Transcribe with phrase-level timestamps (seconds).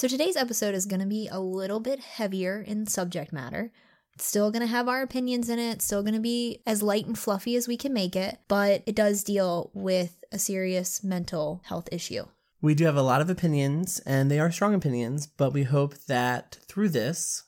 [0.00, 3.70] So today's episode is going to be a little bit heavier in subject matter.
[4.14, 7.04] It's still going to have our opinions in it, still going to be as light
[7.04, 11.60] and fluffy as we can make it, but it does deal with a serious mental
[11.66, 12.24] health issue.
[12.62, 15.94] We do have a lot of opinions, and they are strong opinions, but we hope
[16.06, 17.42] that through this,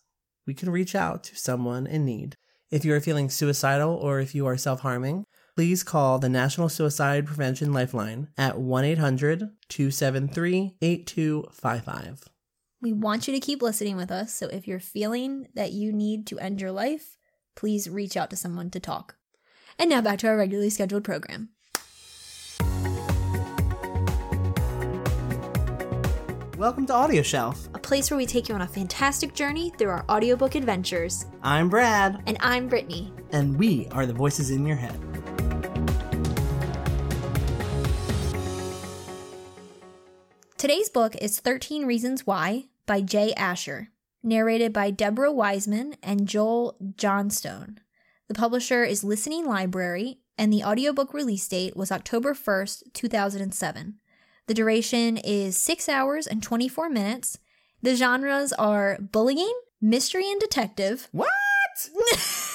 [0.47, 2.37] we can reach out to someone in need.
[2.71, 5.25] If you are feeling suicidal or if you are self harming,
[5.57, 9.39] please call the National Suicide Prevention Lifeline at 1 800
[9.71, 12.29] 273 8255.
[12.83, 16.27] We want you to keep listening with us, so if you're feeling that you need
[16.27, 17.17] to end your life,
[17.55, 19.15] please reach out to someone to talk.
[19.79, 21.51] And now back to our regularly scheduled program.
[26.59, 27.69] Welcome to Audio Shelf.
[27.73, 31.27] A place where we take you on a fantastic journey through our audiobook adventures.
[31.45, 33.13] I'm Brad, And I'm Brittany.
[33.31, 34.99] and we are the voices in your head.
[40.59, 43.89] Today's book is 13 Reasons Why by Jay Asher,
[44.23, 47.79] narrated by Deborah Wiseman and Joel Johnstone.
[48.29, 53.95] The publisher is Listening Library, and the audiobook release date was October 1st, 2007.
[54.47, 57.39] The duration is 6 hours and 24 minutes.
[57.83, 61.09] The genres are bullying, mystery, and detective.
[61.13, 61.29] What?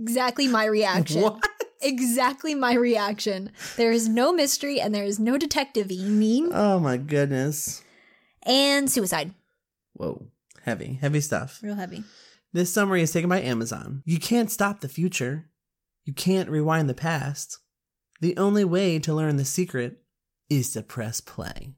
[0.00, 1.22] Exactly my reaction.
[1.22, 1.44] What?
[1.82, 3.52] Exactly my reaction.
[3.76, 6.50] There is no mystery and there is no detective you mean?
[6.52, 7.82] Oh my goodness.
[8.44, 9.34] And suicide.
[9.94, 10.26] Whoa.
[10.62, 11.60] Heavy, heavy stuff.
[11.62, 12.04] Real heavy.
[12.52, 14.02] This summary is taken by Amazon.
[14.04, 15.46] You can't stop the future.
[16.04, 17.58] You can't rewind the past.
[18.20, 20.02] The only way to learn the secret
[20.48, 21.74] is to press play.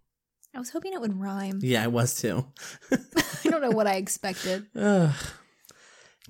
[0.55, 1.61] I was hoping it would rhyme.
[1.63, 2.47] Yeah, I was too.
[2.91, 4.67] I don't know what I expected.
[4.77, 5.15] Ugh.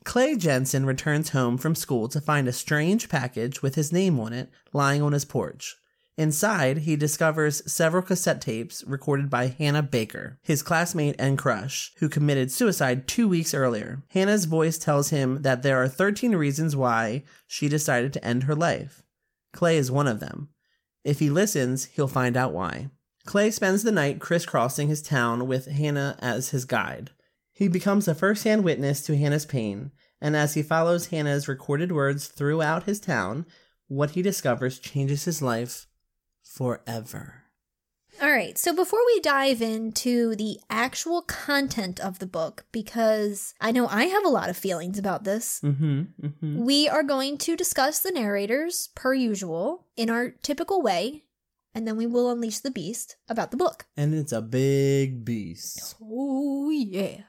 [0.04, 4.32] Clay Jensen returns home from school to find a strange package with his name on
[4.32, 5.76] it lying on his porch.
[6.18, 12.08] Inside, he discovers several cassette tapes recorded by Hannah Baker, his classmate and crush, who
[12.08, 14.02] committed suicide two weeks earlier.
[14.08, 18.54] Hannah's voice tells him that there are 13 reasons why she decided to end her
[18.54, 19.02] life.
[19.54, 20.50] Clay is one of them.
[21.02, 22.90] If he listens, he'll find out why.
[23.24, 27.10] Clay spends the night crisscrossing his town with Hannah as his guide.
[27.54, 31.90] He becomes a first hand witness to Hannah's pain, and as he follows Hannah's recorded
[31.90, 33.46] words throughout his town,
[33.88, 35.86] what he discovers changes his life
[36.52, 37.42] forever.
[38.20, 43.72] All right, so before we dive into the actual content of the book, because I
[43.72, 46.02] know I have a lot of feelings about this, Mm-hmm.
[46.22, 46.64] mm-hmm.
[46.64, 51.24] we are going to discuss the narrators, per usual, in our typical way,
[51.74, 53.86] and then we will unleash the beast about the book.
[53.96, 55.94] And it's a big beast.
[56.02, 57.22] Oh, yeah.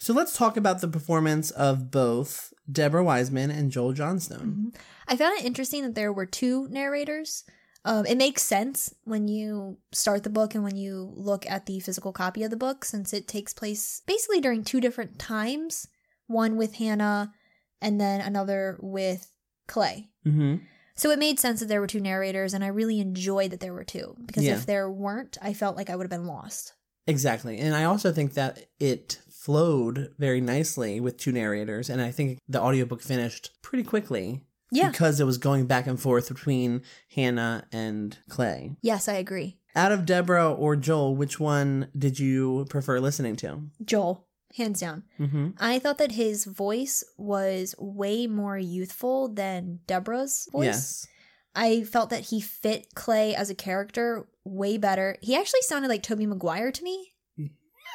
[0.00, 4.72] So let's talk about the performance of both Deborah Wiseman and Joel Johnstone.
[5.06, 7.44] I found it interesting that there were two narrators.
[7.84, 11.80] Um, it makes sense when you start the book and when you look at the
[11.80, 15.88] physical copy of the book, since it takes place basically during two different times
[16.26, 17.32] one with Hannah
[17.80, 19.32] and then another with
[19.66, 20.10] Clay.
[20.26, 20.56] Mm-hmm.
[20.94, 23.72] So it made sense that there were two narrators, and I really enjoyed that there
[23.72, 24.56] were two because Yeah.
[24.56, 26.74] if there weren't, I felt like I would have been lost.
[27.06, 27.58] Exactly.
[27.58, 31.88] And I also think that it flowed very nicely with two narrators.
[31.88, 34.42] And I think the audiobook finished pretty quickly.
[34.70, 34.90] Yeah.
[34.90, 36.82] Because it was going back and forth between
[37.14, 38.76] Hannah and Clay.
[38.82, 39.58] Yes, I agree.
[39.74, 43.62] Out of Deborah or Joel, which one did you prefer listening to?
[43.84, 44.26] Joel,
[44.56, 45.04] hands down.
[45.18, 45.50] Mm-hmm.
[45.58, 50.64] I thought that his voice was way more youthful than Deborah's voice.
[50.64, 51.06] Yes.
[51.54, 55.16] I felt that he fit Clay as a character way better.
[55.20, 57.12] He actually sounded like Tobey Maguire to me.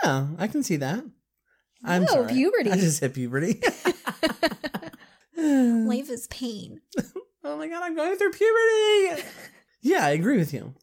[0.03, 1.03] Yeah, I can see that.
[1.83, 2.33] I'm Whoa, sorry.
[2.33, 2.71] puberty.
[2.71, 3.61] I just hit puberty.
[5.87, 6.81] Life is pain.
[7.43, 9.23] oh my god, I'm going through puberty.
[9.81, 10.73] yeah, I agree with you.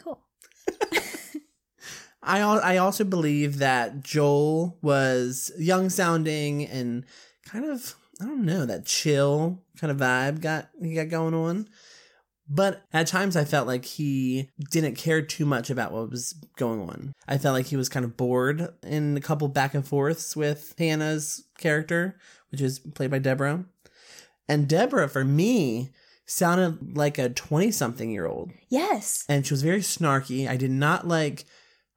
[0.00, 0.20] Cool.
[2.22, 7.04] I al- I also believe that Joel was young sounding and
[7.46, 11.68] kind of I don't know that chill kind of vibe got he got going on.
[12.52, 16.80] But at times I felt like he didn't care too much about what was going
[16.80, 17.12] on.
[17.28, 20.74] I felt like he was kind of bored in a couple back and forths with
[20.76, 22.18] Hannah's character,
[22.50, 23.66] which is played by Deborah.
[24.50, 25.90] And Deborah, for me,
[26.26, 29.24] sounded like a 20 something year old Yes.
[29.28, 30.48] and she was very snarky.
[30.48, 31.44] I did not like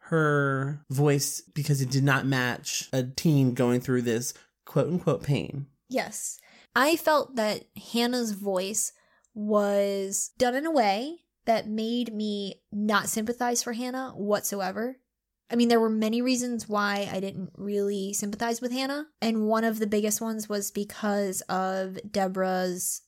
[0.08, 4.34] her voice because it did not match a teen going through this
[4.66, 5.68] quote unquote pain.
[5.90, 6.40] Yes.
[6.76, 8.94] I felt that Hannah's voice
[9.34, 14.98] was done in a way that made me not sympathize for Hannah whatsoever.
[15.52, 19.64] I mean, there were many reasons why I didn't really sympathize with Hannah, and one
[19.64, 23.02] of the biggest ones was because of Deborah's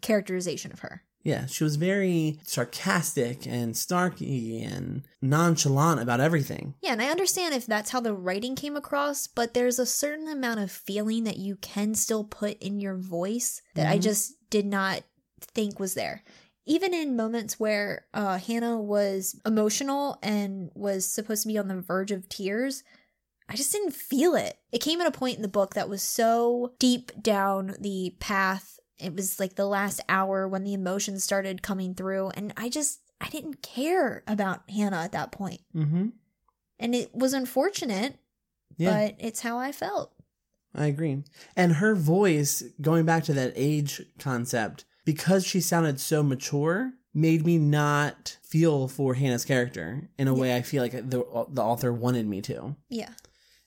[0.00, 1.02] characterization of her.
[1.24, 6.74] Yeah, she was very sarcastic and snarky and nonchalant about everything.
[6.82, 10.26] Yeah, and I understand if that's how the writing came across, but there's a certain
[10.28, 14.02] amount of feeling that you can still put in your voice that I Mhm.
[14.02, 15.04] just did not
[15.40, 16.24] think was there.
[16.64, 21.80] Even in moments where uh, Hannah was emotional and was supposed to be on the
[21.80, 22.84] verge of tears,
[23.48, 24.58] I just didn't feel it.
[24.70, 28.78] It came at a point in the book that was so deep down the path.
[28.98, 33.00] It was like the last hour when the emotions started coming through, and I just
[33.20, 35.60] I didn't care about Hannah at that point.
[35.74, 36.08] Mm-hmm.
[36.78, 38.16] And it was unfortunate,
[38.76, 40.12] Yeah, but it's how I felt.
[40.74, 41.22] I agree.
[41.54, 47.44] And her voice, going back to that age concept, because she sounded so mature, made
[47.44, 51.92] me not feel for Hannah's character in a way I feel like the the author
[51.92, 52.76] wanted me to.
[52.88, 53.10] Yeah.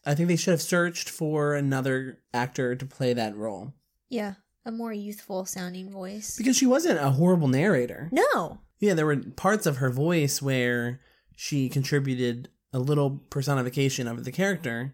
[0.06, 3.74] I think they should have searched for another actor to play that role
[4.10, 4.36] Yeah.
[4.68, 6.36] A more youthful sounding voice.
[6.38, 8.10] because she wasn't a horrible narrator.
[8.12, 8.60] No.
[8.80, 11.00] Yeah, there were parts of her voice where
[11.36, 14.94] she contributed a little personification of the character,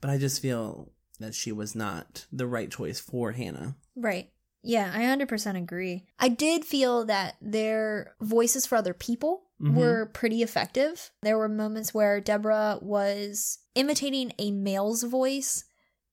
[0.00, 3.76] but I just feel that she was not the right choice for Hannah.
[3.96, 4.30] Right.
[4.66, 6.04] Yeah, I 100% agree.
[6.18, 9.74] I did feel that their voices for other people Mhm.
[9.74, 11.10] were pretty effective.
[11.22, 15.64] There were moments where Deborah was imitating a male's voice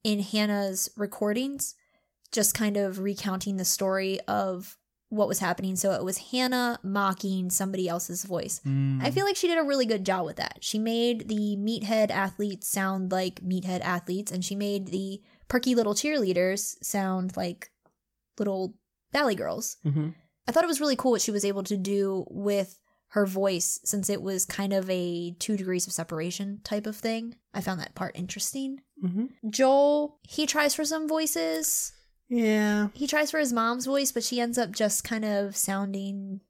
[0.03, 1.75] in Hannah's recordings,
[2.31, 4.77] just kind of recounting the story of
[5.09, 5.75] what was happening.
[5.75, 8.61] So it was Hannah mocking somebody else's voice.
[8.65, 10.57] I feel like she did a really good job with that.
[10.61, 15.93] She made the meathead athletes sound like meathead athletes, and she made the perky little
[15.93, 17.69] cheerleaders sound like
[18.37, 18.73] little
[19.11, 19.77] valley girls.
[19.83, 20.09] hmm
[20.47, 22.77] I thought it was really cool what she was able to do with
[23.09, 27.35] her voice since it was kind of a two degrees of separation type of thing.
[27.53, 28.81] I found that part interesting.
[28.99, 31.93] hmm Joel, he tries for some voices.
[32.27, 32.87] Yeah.
[32.93, 36.41] He tries for his mom's voice, but she ends up just kind of sounding.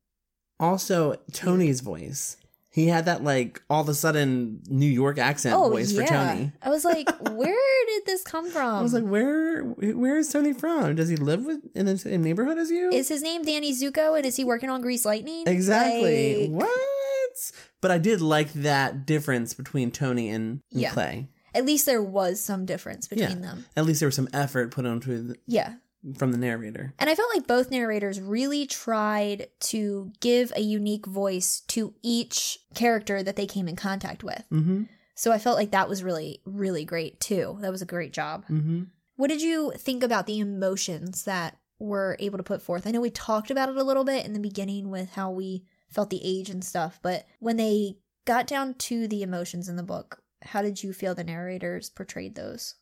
[0.59, 2.37] Also, Tony's voice.
[2.73, 6.01] He had that like all of a sudden New York accent oh, voice yeah.
[6.01, 6.51] for Tony.
[6.59, 8.73] I was like, where did this come from?
[8.73, 10.95] I was like, where where is Tony from?
[10.95, 12.89] Does he live with in the same neighborhood as you?
[12.91, 15.43] Is his name Danny Zuko and is he working on Grease Lightning?
[15.45, 16.47] exactly.
[16.47, 17.51] Like, what?
[17.79, 20.89] But I did like that difference between Tony and, and Yeah.
[20.91, 21.27] Clay.
[21.53, 23.35] At least there was some difference between Yeah.
[23.35, 23.65] them.
[23.77, 25.73] At least there was some effort put onto the, Yeah.
[26.17, 26.93] From the narrator.
[26.99, 32.59] And I felt like both narrators really tried to give a unique voice to each
[32.75, 34.43] character that they came in contact with.
[34.51, 34.83] Mm-hmm.
[35.15, 37.57] So I felt like that was really, really great too.
[37.61, 38.45] That was a great job.
[38.49, 38.83] Mm-hmm.
[39.15, 42.87] What did you think about the emotions that were able to put forth?
[42.87, 45.65] I know we talked about it a little bit in the beginning with how we
[45.89, 49.83] felt the age and stuff, but when they got down to the emotions in the
[49.83, 52.75] book, how did you feel the narrators portrayed those?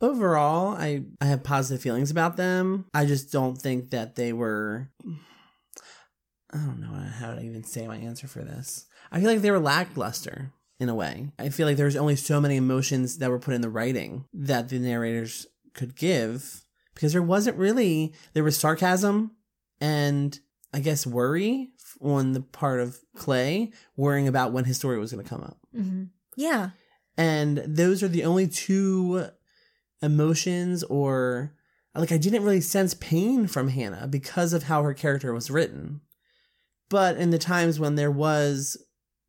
[0.00, 2.86] Overall, I I have positive feelings about them.
[2.92, 4.90] I just don't think that they were.
[6.52, 8.86] I don't know how to even say my answer for this.
[9.10, 11.30] I feel like they were lackluster in a way.
[11.38, 14.68] I feel like there's only so many emotions that were put in the writing that
[14.68, 16.64] the narrators could give
[16.94, 19.32] because there wasn't really there was sarcasm
[19.80, 20.38] and
[20.72, 21.70] I guess worry
[22.00, 25.58] on the part of Clay worrying about when his story was going to come up.
[25.74, 26.04] Mm-hmm.
[26.36, 26.70] Yeah.
[27.16, 29.28] And those are the only two
[30.02, 31.54] emotions or
[31.94, 36.00] like I didn't really sense pain from Hannah because of how her character was written.
[36.88, 38.76] But in the times when there was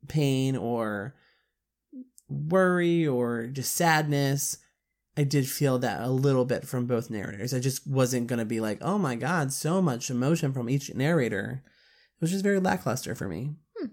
[0.06, 1.14] pain or
[2.28, 4.58] worry or just sadness,
[5.16, 7.52] I did feel that a little bit from both narrators.
[7.52, 10.94] I just wasn't going to be like, "Oh my god, so much emotion from each
[10.94, 13.54] narrator." It was just very lackluster for me.
[13.76, 13.86] Hmm.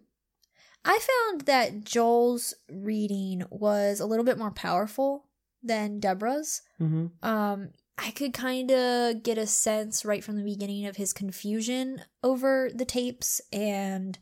[0.84, 5.26] I found that Joel's reading was a little bit more powerful
[5.66, 6.62] than Deborah's.
[6.78, 11.14] hmm Um, I could kind of get a sense right from the beginning of his
[11.14, 14.20] confusion over the tapes and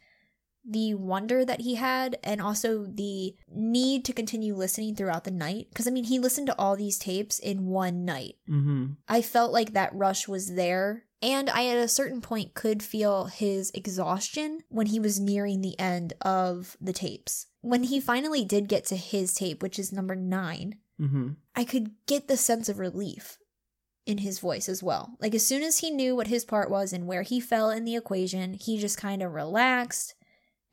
[0.65, 5.67] the wonder that he had, and also the need to continue listening throughout the night.
[5.69, 8.35] Because, I mean, he listened to all these tapes in one night.
[8.47, 11.03] hmm I felt like that rush was there.
[11.21, 15.79] And I, at a certain point, could feel his exhaustion when he was nearing the
[15.79, 17.47] end of the tapes.
[17.61, 21.91] When he finally did get to his tape, which is number nine, hmm I could
[22.07, 23.37] get the sense of relief
[24.05, 25.15] in his voice as well.
[25.21, 27.85] Like, as soon as he knew what his part was and where he fell in
[27.85, 30.15] the equation, he just kind of relaxed.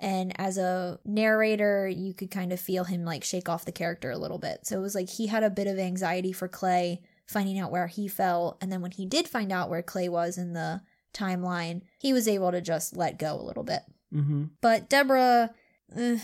[0.01, 4.11] And as a narrator, you could kind of feel him like shake off the character
[4.11, 4.61] a little bit.
[4.67, 7.87] So it was like he had a bit of anxiety for Clay finding out where
[7.87, 8.57] he fell.
[8.61, 10.81] And then when he did find out where Clay was in the
[11.15, 13.83] timeline, he was able to just let go a little bit.
[14.11, 15.51] hmm But Deborah,
[15.95, 16.19] eh,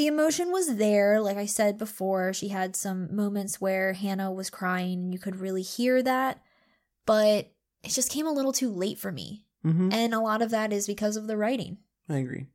[0.00, 1.20] the emotion was there.
[1.20, 5.36] Like I said before, she had some moments where Hannah was crying and you could
[5.36, 6.42] really hear that.
[7.04, 7.52] But
[7.82, 9.44] it just came a little too late for me.
[9.62, 9.92] Mm-hmm.
[9.92, 11.76] And a lot of that is because of the writing.
[12.08, 12.46] I agree.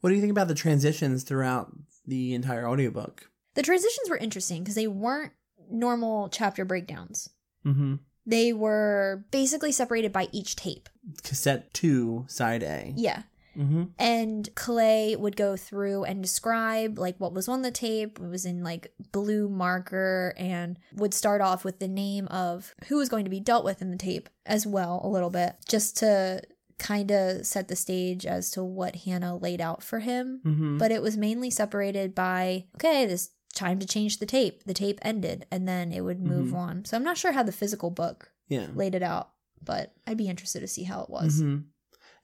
[0.00, 1.70] What do you think about the transitions throughout
[2.08, 3.30] the entire audiobook?
[3.54, 5.32] The transitions were interesting because they weren't
[5.70, 7.30] normal chapter breakdowns.
[7.64, 7.96] Mm-hmm.
[8.26, 10.88] They were basically separated by each tape.
[11.22, 12.92] Cassette two, side A.
[12.96, 13.22] Yeah.
[13.56, 13.84] Mm-hmm.
[13.98, 18.18] And Clay would go through and describe like what was on the tape.
[18.22, 22.96] It was in like blue marker and would start off with the name of who
[22.98, 25.96] was going to be dealt with in the tape as well, a little bit, just
[25.98, 26.42] to
[26.78, 30.40] kind of set the stage as to what Hannah laid out for him.
[30.44, 30.78] Mm-hmm.
[30.78, 34.64] But it was mainly separated by, okay, this time to change the tape.
[34.64, 36.56] The tape ended and then it would move Mhm.
[36.56, 36.84] on.
[36.84, 38.68] So I'm not sure how the physical book yeah.
[38.74, 39.30] laid it out,
[39.62, 41.42] but I'd be interested to see how it was.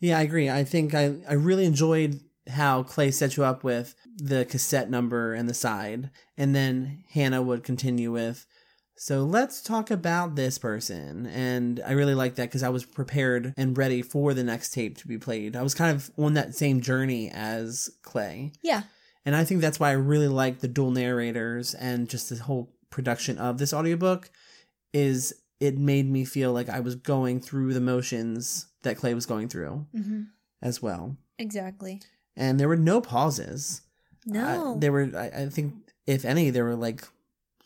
[0.01, 0.51] Yeah, I agree.
[0.51, 5.35] I think I, I really enjoyed how Clay set you up with the cassette number
[5.35, 6.11] and the side.
[6.37, 8.47] And then Hannah would continue with,
[8.97, 11.27] so let's talk about this person.
[11.27, 14.97] And I really like that because I was prepared and ready for the next tape
[14.99, 15.57] to be played.
[15.57, 18.53] I was kind of on that same journey as Clay.
[18.63, 18.83] Yeah.
[19.25, 22.73] And I think that's why I really like the dual narrators and just the whole
[22.91, 24.31] production of this audiobook
[24.93, 29.27] is it made me feel like I was going through the motions that Clay was
[29.27, 30.23] going through hmm
[30.63, 31.17] as well.
[31.39, 32.01] Exactly.
[32.35, 33.83] And there were no pauses.
[34.25, 34.75] No.
[34.75, 35.75] I, there were I, I think
[36.07, 37.07] if any there were like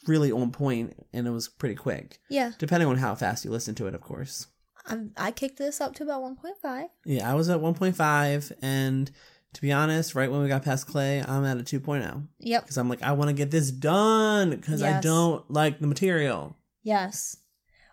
[0.06, 2.18] really on point and it was pretty quick.
[2.28, 2.52] yeah.
[2.58, 4.46] Depending on how fast you listen to it, of course.
[4.86, 6.88] I'm, I kicked this up to about 1.5.
[7.04, 9.10] Yeah, I was at 1.5 and
[9.52, 12.62] to be honest, right when we got past Clay, I'm at a 2.0 Yep.
[12.62, 16.56] because I'm like I want to get this done because I don't like the material.
[16.82, 17.36] Yes.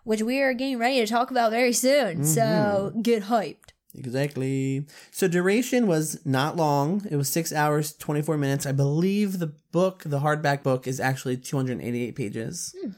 [0.08, 2.24] Which we are getting ready to talk about very soon.
[2.24, 3.72] So get hyped.
[3.94, 4.86] Exactly.
[5.10, 7.06] So duration was not long.
[7.10, 8.64] It was six hours, 24 minutes.
[8.64, 12.74] I believe the book, the hardback book, is actually 288 pages.
[12.80, 12.92] Hmm.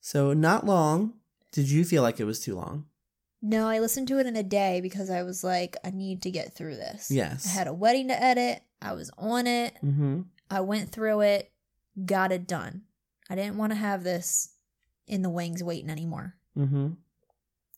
[0.00, 1.14] So not long.
[1.52, 2.86] Did you feel like it was too long?
[3.40, 6.32] No, I listened to it in a day because I was like, I need to
[6.32, 7.12] get through this.
[7.12, 7.46] Yes.
[7.46, 8.62] I had a wedding to edit.
[8.82, 9.74] I was on it.
[9.84, 10.22] Mm-hmm.
[10.50, 11.52] I went through it,
[12.04, 12.82] got it done.
[13.30, 14.50] I didn't want to have this
[15.06, 16.34] in the wings waiting anymore.
[16.56, 16.88] Mm-hmm.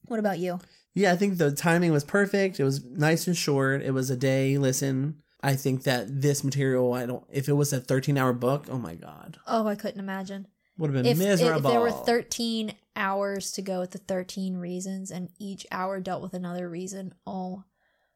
[0.06, 0.58] What about you?
[0.94, 2.58] Yeah, I think the timing was perfect.
[2.58, 3.82] It was nice and short.
[3.82, 5.22] It was a day listen.
[5.42, 7.24] I think that this material, I don't.
[7.30, 10.48] If it was a 13 hour book, oh my god, Oh, I couldn't imagine.
[10.76, 15.10] would have been If, if there were 13 hours to go with the 13 reasons
[15.12, 17.62] and each hour dealt with another reason, oh,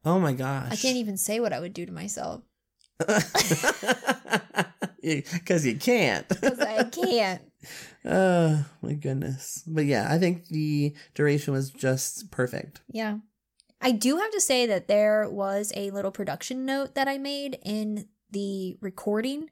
[0.04, 2.42] oh my gosh, I can't even say what I would do to myself
[5.02, 6.28] because you can't.
[6.28, 7.42] because I can't.
[8.04, 9.62] Oh my goodness.
[9.66, 12.80] But yeah, I think the duration was just perfect.
[12.88, 13.18] Yeah.
[13.80, 17.58] I do have to say that there was a little production note that I made
[17.64, 19.50] in the recording.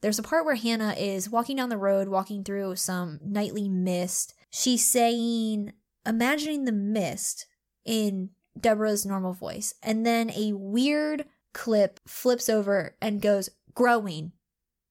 [0.00, 4.34] There's a part where Hannah is walking down the road, walking through some nightly mist.
[4.50, 5.72] She's saying,
[6.06, 7.46] imagining the mist
[7.84, 9.74] in Deborah's normal voice.
[9.82, 14.32] And then a weird clip flips over and goes, growing,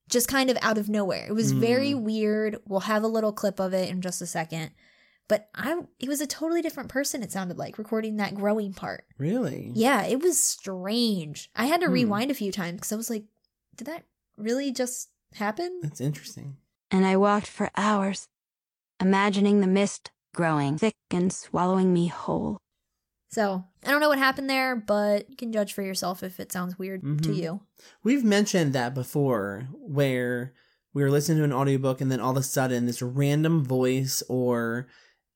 [0.10, 1.28] just kind of out of nowhere.
[1.28, 1.60] It was Mm.
[1.60, 2.58] very weird.
[2.68, 4.72] We'll have a little clip of it in just a second.
[5.28, 9.06] But I it was a totally different person it sounded like recording that growing part.
[9.18, 9.72] Really?
[9.76, 11.50] Yeah, it was strange.
[11.56, 11.94] I had to Hmm.
[11.94, 13.26] rewind a few times cuz I was like,
[13.76, 14.06] did that
[14.38, 15.80] really just happen?
[15.84, 16.58] That's interesting.
[16.90, 18.30] and I walked for hours,
[19.02, 22.58] imagining the mist growing thick and swallowing me whole.
[23.30, 26.52] So, I don't know what happened there, but you can judge for yourself if it
[26.52, 27.36] sounds weird to Mhm.
[27.36, 27.62] you.
[28.04, 30.54] We've mentioned that before where
[30.94, 34.24] we were listening to an audiobook and then all of a sudden this random voice
[34.30, 34.88] or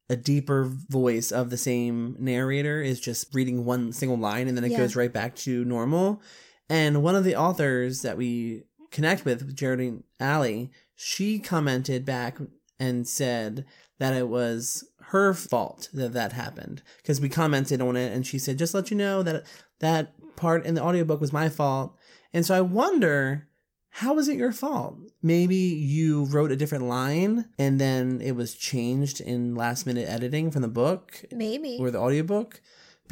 [0.10, 4.64] a deeper voice of the same narrator is just reading one single line and then
[4.64, 4.78] it Yeah.
[4.80, 6.22] goes right back to normal.
[6.70, 12.38] And one of the authors that we connect with, Geraldine Alley, she commented back
[12.80, 13.66] and said
[14.00, 18.40] that it was her fault that that happened because we commented on it and she
[18.40, 19.44] said just let you know that
[19.80, 21.96] that part in the audiobook was my fault.
[22.34, 23.48] And so i wonder
[23.96, 24.98] how was it your fault?
[25.22, 30.50] Maybe you wrote a different line and then it was changed in last minute editing
[30.50, 31.78] from the book Maybe.
[31.78, 32.62] or the audiobook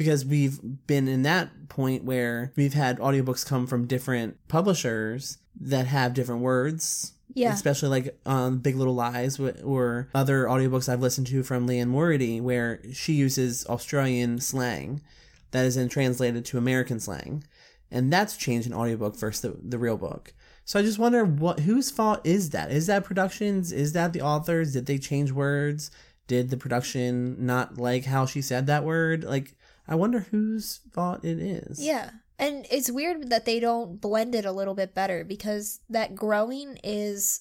[0.00, 5.86] because we've been in that point where we've had audiobooks come from different publishers that
[5.86, 7.52] have different words yeah.
[7.52, 12.40] especially like um, Big Little Lies or other audiobooks I've listened to from Liane Moriarty,
[12.40, 15.02] where she uses Australian slang
[15.50, 17.44] that is then translated to American slang,
[17.90, 20.32] and that's changed in audiobook versus the, the real book.
[20.64, 22.70] So I just wonder what whose fault is that?
[22.70, 23.72] Is that productions?
[23.72, 24.72] Is that the authors?
[24.72, 25.90] Did they change words?
[26.26, 29.24] Did the production not like how she said that word?
[29.24, 29.56] Like,
[29.90, 31.84] I wonder whose fault it is.
[31.84, 32.10] Yeah.
[32.38, 36.78] And it's weird that they don't blend it a little bit better because that growing
[36.82, 37.40] is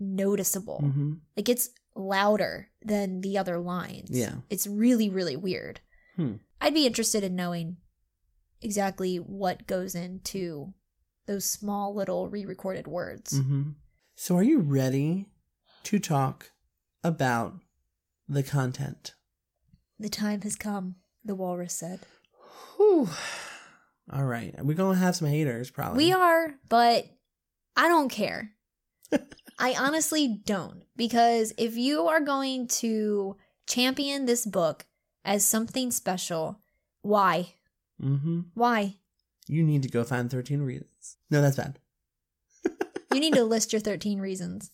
[0.00, 0.78] noticeable.
[0.78, 4.10] hmm Like it's louder than the other lines.
[4.10, 4.36] Yeah.
[4.48, 5.80] It's really, really weird.
[6.16, 6.36] Hmm.
[6.60, 7.76] I'd be interested in knowing
[8.60, 10.74] exactly what goes into
[11.26, 13.40] those small little re-recorded words.
[13.40, 13.70] Mm-hmm.
[14.16, 15.26] So, are you ready
[15.84, 16.50] to talk
[17.02, 17.54] about
[18.28, 19.14] the content?
[19.98, 22.00] The time has come, the walrus said.
[22.76, 23.08] Whew.
[24.12, 24.54] All right.
[24.64, 26.06] We're going to have some haters, probably.
[26.06, 27.06] We are, but
[27.76, 28.52] I don't care.
[29.58, 30.82] I honestly don't.
[30.96, 33.36] Because if you are going to
[33.68, 34.86] champion this book
[35.24, 36.58] as something special,
[37.02, 37.54] why?
[38.02, 38.40] Mm-hmm.
[38.54, 38.96] Why?
[39.46, 41.16] You need to go find 13 reasons.
[41.30, 41.78] No, that's bad.
[43.12, 44.70] You need to list your 13 reasons.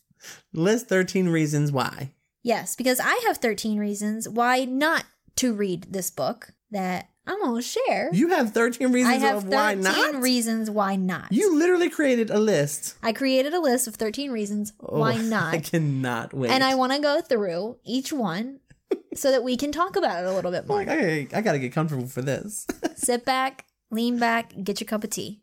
[0.52, 2.12] List 13 reasons why.
[2.42, 5.04] Yes, because I have 13 reasons why not
[5.37, 8.11] to read this book that I'm going to share.
[8.12, 10.23] You have 13 reasons I have of why 13 not?
[10.23, 11.33] reasons why not.
[11.33, 12.97] you literally created a list.
[13.02, 15.55] I created a list of 13 reasons Oh, why not.
[15.55, 16.50] I cannot wait.
[16.50, 18.61] And I want to go through each one
[19.14, 20.78] so that we can talk about it a little bit more.
[20.85, 22.66] Like, I, I gotta get comfortable for this.
[22.97, 25.43] Sit back, lean back, get your cup of tea.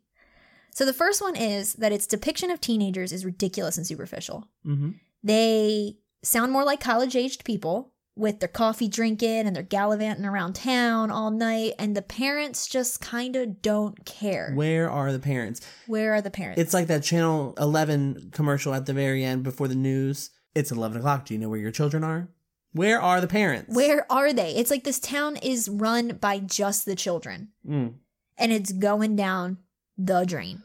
[0.71, 4.47] So the first one is that its depiction of teenagers is ridiculous and superficial.
[4.65, 4.91] mm-hmm.
[5.23, 10.53] They sound more like college aged people with their coffee drinking and they're gallivanting around
[10.53, 14.51] town all night, and the parents just kind of don't care.
[14.53, 15.61] Where are the parents?
[15.87, 16.61] Where are the parents?
[16.61, 20.29] It's like that Channel 11 commercial at the very end before the news.
[20.53, 21.25] It's 11 o'clock.
[21.25, 22.29] Do you know where your children are?
[22.73, 23.73] Where are the parents?
[23.73, 24.55] Where are they?
[24.55, 27.49] It's like this town is run by just the children.
[27.67, 27.95] Mm.
[28.37, 29.57] and it's going down
[29.97, 30.63] the drain.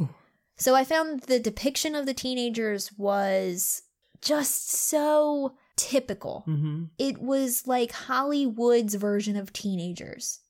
[0.00, 0.08] Ooh.
[0.56, 3.82] So I found the depiction of the teenagers was
[4.20, 6.44] just so typical.
[6.46, 6.84] Mm-hmm.
[6.98, 10.40] It was like Hollywood's version of teenagers.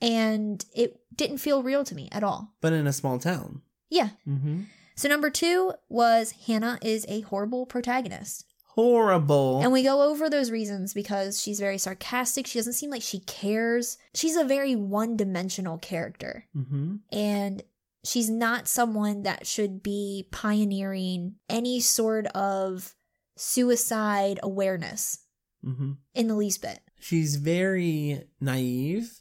[0.00, 2.54] And it didn't feel real to me at all.
[2.60, 3.62] But in a small town.
[3.90, 4.10] Yeah.
[4.26, 4.62] Mm-hmm.
[4.94, 8.46] So number two was Hannah is a horrible protagonist.
[8.68, 9.60] Horrible.
[9.62, 12.46] And we go over those reasons because she's very sarcastic.
[12.46, 13.98] She doesn't seem like she cares.
[14.14, 16.46] She's a very one dimensional character.
[16.56, 16.96] mm-hmm.
[17.12, 17.62] and
[18.04, 22.94] she's not someone that should be pioneering any sort of
[23.40, 25.18] suicide awareness
[25.64, 25.92] Mm-hmm.
[26.14, 26.78] in the least bit.
[26.98, 29.20] She's very naive.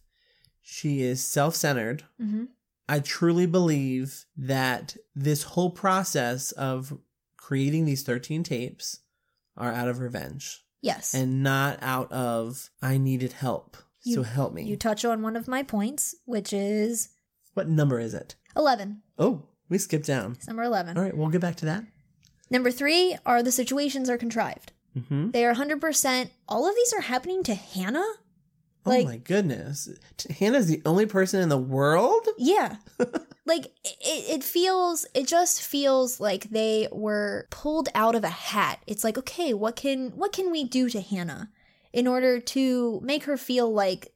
[0.61, 2.03] She is self centered.
[2.21, 2.45] Mm-hmm.
[2.87, 6.97] I truly believe that this whole process of
[7.35, 9.01] creating these 13 tapes
[9.57, 11.13] are out of revenge Yes.
[11.13, 13.75] and not out of, I needed help.
[14.03, 14.63] You- so help me.
[14.63, 17.09] you touch on one of my points, which is
[17.53, 18.35] what number is it?
[18.55, 19.01] 11.
[19.17, 20.33] Oh, we skipped down.
[20.37, 20.97] It's number 11.
[20.97, 21.83] All right, we'll get back to that.
[22.49, 24.71] Number three are the situations are contrived.
[24.97, 25.31] Mm-hmm.
[25.31, 26.29] They are 100%.
[26.47, 28.05] All of these are happening to Hannah?
[28.85, 29.89] oh Like- my goodness.
[30.39, 32.27] Hannah's the only person in the world?
[32.37, 32.77] Yeah.
[33.45, 38.81] like it, it feels it just feels like they were pulled out of a hat.
[38.87, 41.49] It's like, okay, what can what can we do to Hannah
[41.93, 44.13] in order to make her feel like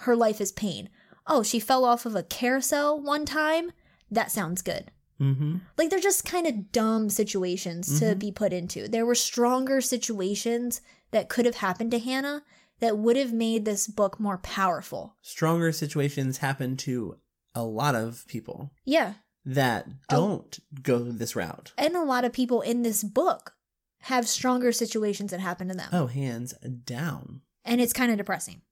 [0.00, 0.88] her life is pain?
[1.26, 3.72] Oh, she fell off of a carousel one time.
[4.10, 4.90] That sounds good.
[5.20, 5.56] Mm-hmm.
[5.78, 8.18] Like they're just kind of dumb situations to Mhm.
[8.18, 8.88] be put into.
[8.88, 10.80] There were stronger situations
[11.12, 12.42] that could have happened to Hannah
[12.80, 15.16] that would have made this book more powerful.
[15.22, 17.18] Stronger situations happen to
[17.54, 19.14] a lot of people Yeah.
[19.44, 20.16] that Oh.
[20.16, 21.72] don't go this route.
[21.78, 23.54] and a lot of people in this book
[24.00, 25.88] have stronger situations that happen to them.
[25.92, 26.52] Oh, hands
[26.84, 27.42] down.
[27.64, 28.62] And it's kind of depressing.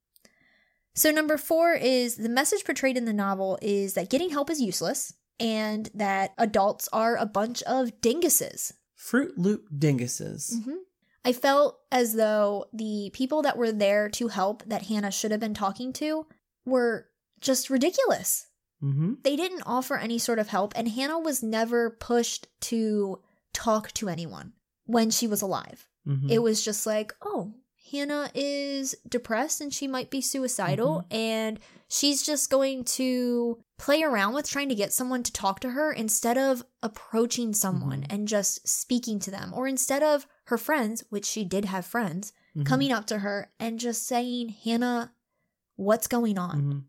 [0.95, 4.61] So, number four is the message portrayed in the novel is that getting help is
[4.61, 8.73] useless and that adults are a bunch of dinguses.
[8.95, 10.63] Fruit Loop dinguses.
[10.65, 10.77] hmm
[11.25, 15.39] I felt as though the people that were there to help that Hannah should have
[15.39, 16.27] been talking to
[16.65, 17.07] were
[17.41, 18.49] just ridiculous.
[18.83, 19.15] Mm-hmm.
[19.23, 23.21] They didn't offer any sort of help, and Hannah was never pushed to
[23.55, 25.87] talk to anyone when she was alive.
[26.09, 26.31] Mm-hmm.
[26.31, 27.55] It was just like, oh,
[27.93, 34.35] Hannah is depressed and she might be suicidal, and she's just going to play around
[34.35, 38.07] with trying to get someone to talk to her instead of approaching someone Mhm.
[38.11, 42.33] and just speaking to them, or instead of her friends, which she did have friends,
[42.57, 42.67] Mhm.
[42.67, 45.13] coming up to her and just saying, Hannah,
[45.77, 46.63] what's going on?
[46.63, 46.85] Mhm.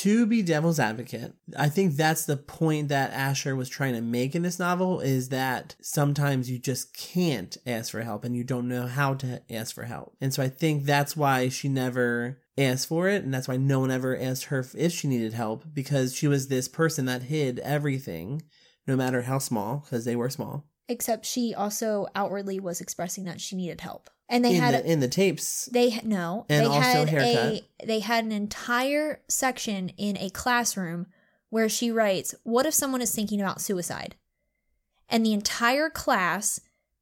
[0.00, 4.34] To be devil's advocate, I think that's the point that Asher was trying to make
[4.34, 8.68] in this novel is that sometimes you just can't ask for help and you don't
[8.68, 10.16] know how to ask for help.
[10.20, 13.80] And so I think that's why she never asked for it and that's why no
[13.80, 17.58] one ever asked her if she needed help because she was this person that hid
[17.60, 18.42] everything
[18.86, 20.64] no matter how small because they were small.
[20.88, 24.10] Except she also outwardly was expressing that she needed help.
[24.28, 25.66] And they in had the, in the tapes.
[25.66, 27.62] They no, And they also had haircut.
[27.80, 31.06] a they had an entire section in a classroom
[31.50, 34.16] where she writes, "What if someone is thinking about suicide?"
[35.10, 36.60] And the entire class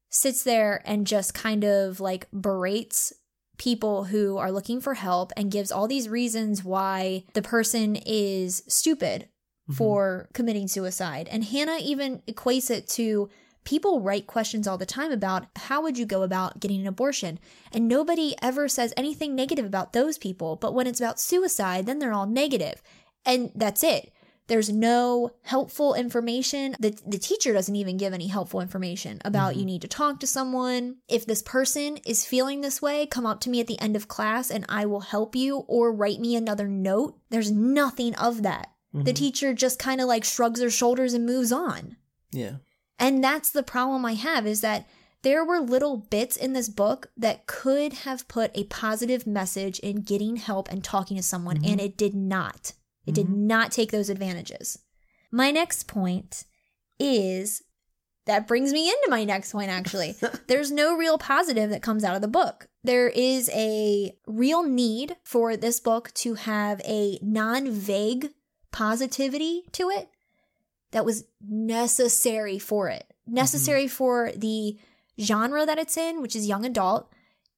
[0.09, 3.13] sits there and just kind of like berates
[3.57, 8.63] people who are looking for help and gives all these reasons why the person is
[8.67, 9.29] stupid
[9.69, 9.75] Mhm.
[9.75, 11.29] for committing suicide.
[11.31, 13.29] And Hannah even equates it to
[13.63, 17.39] people write questions all the time about how would you go about getting an abortion?
[17.71, 20.55] And nobody ever says anything negative about those people.
[20.55, 22.81] But when it's about suicide, then they're all negative.
[23.25, 24.11] And that's it.
[24.47, 26.75] There's no helpful information.
[26.77, 29.59] The, the teacher doesn't even give any helpful information about Mhm.
[29.59, 30.97] you need to talk to someone.
[31.07, 34.09] If this person is feeling this way, come up to me at the end of
[34.09, 37.17] class and I will help you or write me another note.
[37.29, 38.67] There's nothing of that.
[38.93, 39.15] The Mhm.
[39.15, 41.95] teacher just kind of like shrugs her shoulders and moves on.
[42.31, 42.55] yeah.
[42.99, 44.87] And that's the problem I have is that
[45.23, 50.01] there were little bits in this book that could have put a positive message in
[50.01, 51.71] getting help and talking to someone, Mhm.
[51.71, 52.73] and it did not.
[53.05, 53.35] It did Mhm.
[53.47, 54.79] not take those advantages.
[55.31, 56.43] My next point
[56.99, 57.63] is
[58.25, 60.15] that brings me into my next point, actually.
[60.47, 62.67] There's no real positive that comes out of the book.
[62.83, 68.33] There is a real need for this book to have a non vague
[68.71, 70.09] positivity to it
[70.93, 74.77] that was necessary for it, necessary for the
[75.19, 77.11] genre that it's in, which is young adult,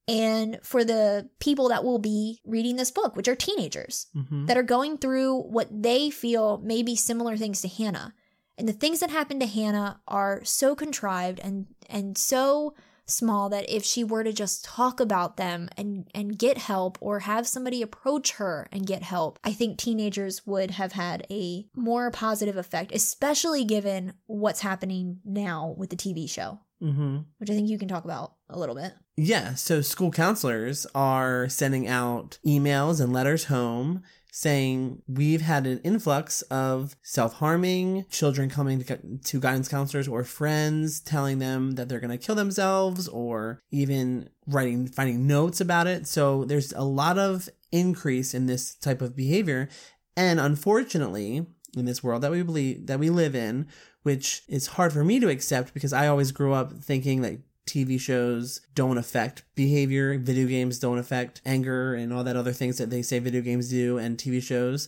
[0.07, 4.47] and for the people that will be reading this book, which are teenagers Mhm.
[4.47, 8.13] that are going through what they feel may be similar things to Hannah.
[8.57, 12.73] And the things that happen to Hannah are so contrived and and so
[13.05, 17.19] small that if she were to just talk about them and and get help or
[17.19, 22.11] have somebody approach her and get help, I think teenagers would have had a more
[22.11, 27.25] positive effect, especially given what's happening now with the TV show, Mhm.
[27.37, 28.93] which I think you can talk about a little bit.
[29.17, 34.03] Yeah, so school counselors are sending out emails and letters home
[34.35, 40.99] saying we've had an influx of self-harming children coming to, to guidance counselors or friends
[40.99, 46.05] telling them that they're going to kill themselves or even writing finding notes about it.
[46.05, 49.69] So there's a lot of increase in this type of behavior.
[50.17, 51.45] And unfortunately
[51.77, 53.67] in this world that we believe that we live in
[54.03, 57.99] which is hard for me to accept because i always grew up thinking that TV
[57.99, 62.89] shows don't affect behavior, video games don't affect anger and all that other things that
[62.89, 64.87] they say video games do and TV shows.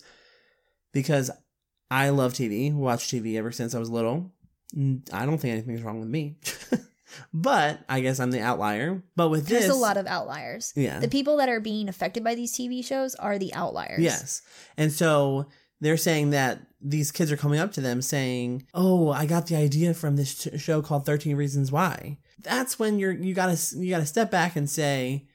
[0.93, 1.31] Because
[1.89, 4.31] I love TV, watch TV ever since I was little.
[4.75, 6.37] I don't think anything's wrong with me.
[7.33, 9.01] but I guess I'm the outlier.
[9.15, 10.73] But with There's this a lot of outliers.
[10.75, 10.99] Yeah.
[10.99, 13.99] The people that are being affected by these TV shows are the outliers.
[13.99, 14.41] Yes.
[14.75, 15.47] And so
[15.79, 19.55] they're saying that these kids are coming up to them saying, "Oh, I got the
[19.55, 23.77] idea from this sh- show called 13 Reasons Why." That's when you're you got to
[23.77, 25.27] you got to step back and say,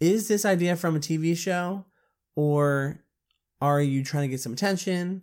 [0.00, 1.84] "Is this idea from a TV show
[2.36, 3.00] or
[3.60, 5.22] are you trying to get some attention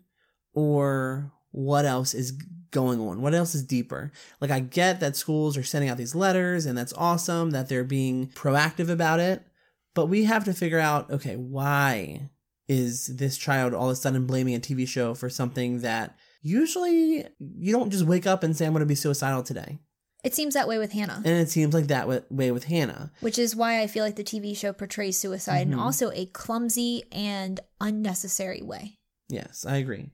[0.54, 2.32] or what else is
[2.72, 3.22] going on?
[3.22, 6.78] What else is deeper?" Like I get that schools are sending out these letters and
[6.78, 9.44] that's awesome that they're being proactive about it,
[9.94, 12.30] but we have to figure out, okay, why
[12.68, 17.26] is this child all of a sudden blaming a TV show for something that usually
[17.40, 19.80] you don't just wake up and say, I'm going to be suicidal today.
[20.24, 23.12] It seems that way with Hannah, And it seems like that way with Hannah.
[23.22, 25.80] which is why I feel like the TV show portrays suicide in Mhm.
[25.82, 28.98] also a clumsy and unnecessary way.
[29.30, 30.12] Yes, I agree.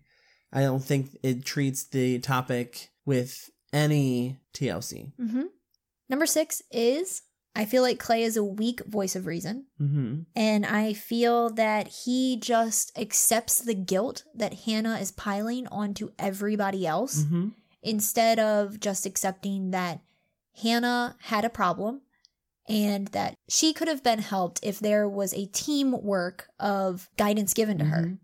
[0.54, 5.12] I don't think it treats the topic with any TLC.
[5.20, 5.44] Mm-hmm.
[6.10, 7.24] Number six is
[7.56, 9.66] I feel like Clay is a weak voice of reason.
[9.82, 10.22] Mm-hmm.
[10.36, 16.86] And I feel that he just accepts the guilt that Hannah is piling onto everybody
[16.86, 17.48] else Mm-hmm.
[17.82, 20.02] Instead of just accepting that
[20.62, 22.02] Hannah had a problem
[22.68, 27.78] and that she could have been helped if there was a teamwork of guidance given
[27.78, 28.02] to her.
[28.02, 28.20] Mhm.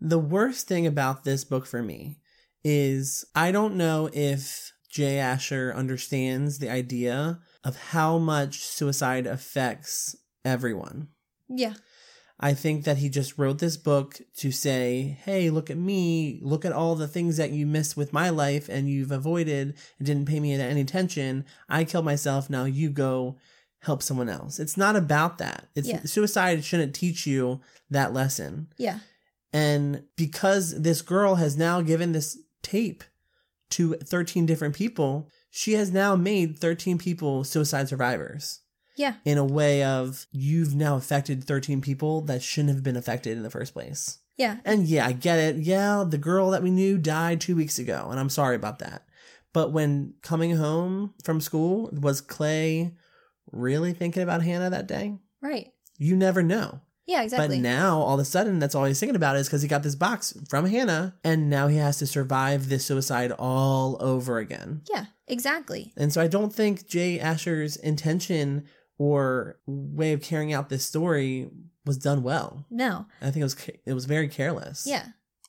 [0.00, 2.18] The worst thing about this book for me
[2.64, 10.16] is I don't know if Jay Asher understands the idea of how much suicide affects
[10.44, 11.08] everyone.
[11.48, 11.74] Yeah.
[12.44, 16.40] I think that he just wrote this book to say, hey, look at me.
[16.42, 20.06] Look at all the things that you missed with my life and you've avoided and
[20.06, 21.44] didn't pay me any attention.
[21.68, 22.50] I killed myself.
[22.50, 23.36] Now you go
[23.78, 24.58] help someone else.
[24.58, 25.68] It's not about that.
[25.76, 26.02] It's Yeah.
[26.04, 28.66] suicide shouldn't teach you that lesson.
[28.76, 28.98] Yeah.
[29.52, 33.04] And because this girl has now given this tape
[33.70, 38.61] to 13 different people, she has now made 13 people suicide survivors
[38.96, 39.14] Yeah.
[39.24, 43.42] in a way of you've now affected 13 people that shouldn't have been affected in
[43.42, 44.18] the first place.
[44.36, 44.58] Yeah.
[44.64, 45.56] And yeah, I get it.
[45.56, 49.06] Yeah, the girl that we knew died two weeks ago, and I'm sorry about that.
[49.52, 52.94] But when coming home from school, was Clay
[53.50, 55.18] really thinking about Hannah that day?
[55.42, 55.72] Right.
[55.98, 56.80] You never know.
[57.04, 57.56] Yeah, exactly.
[57.58, 59.82] But now, all of a sudden, that's all he's thinking about is because he got
[59.82, 64.82] this box from Hannah, and now he has to survive this suicide all over again.
[64.90, 65.92] yeah, exactly.
[65.96, 68.66] And so I don't think Jay Asher's intention
[68.98, 71.50] or way of carrying out this story
[71.84, 72.64] was done well.
[72.70, 73.06] No.
[73.20, 74.84] I think it was it was very careless.
[74.86, 75.06] Yeah.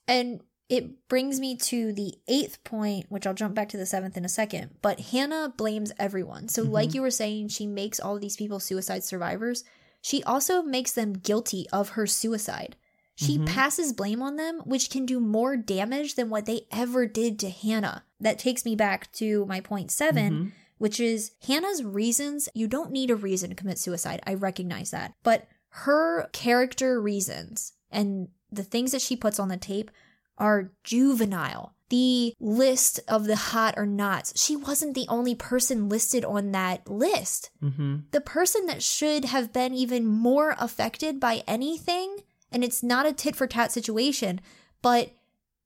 [0.08, 4.18] And it brings me to the eighth point, which I'll jump back to the seventh
[4.18, 4.72] in a second.
[4.82, 6.48] But Hannah blames everyone.
[6.48, 6.94] So, like Mhm.
[6.96, 9.64] you were saying, she makes all these people suicide survivors.
[10.02, 12.76] She also makes them guilty of her suicide.
[13.16, 13.46] She Mhm.
[13.46, 17.50] passes blame on them, which can do more damage than what they ever did to
[17.50, 18.04] Hannah.
[18.20, 20.52] That takes me back to my point 7 Mhm.
[20.84, 22.50] Which is Hannah's reasons.
[22.54, 24.19] You don't need a reason to commit suicide.
[24.28, 25.13] I recognize that.
[25.24, 29.89] But her character reasons and the things that she puts on the tape
[30.38, 31.74] are juvenile.
[31.88, 36.86] The list of the hot or nots, she wasn't the only person listed on that
[36.89, 37.50] list.
[37.63, 38.04] Mhm.
[38.12, 42.17] The person that should have been even more affected by anything,
[42.52, 44.41] and it's not a tit for tat situation,
[44.82, 45.12] but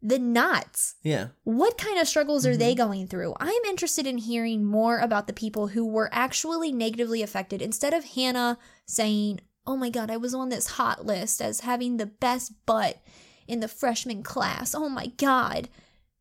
[0.02, 0.96] the knots.
[1.02, 1.30] Yeah.
[1.44, 2.84] What kind of struggles are they mm-hmm.
[2.84, 3.34] going through?
[3.40, 8.06] I'm interested in hearing more about the people who were actually negatively affected instead of
[8.06, 12.54] Hannah saying, Oh my God, I was on this hot list as having the best
[12.66, 13.02] butt
[13.48, 14.74] in the freshman class.
[14.74, 15.68] Oh my God.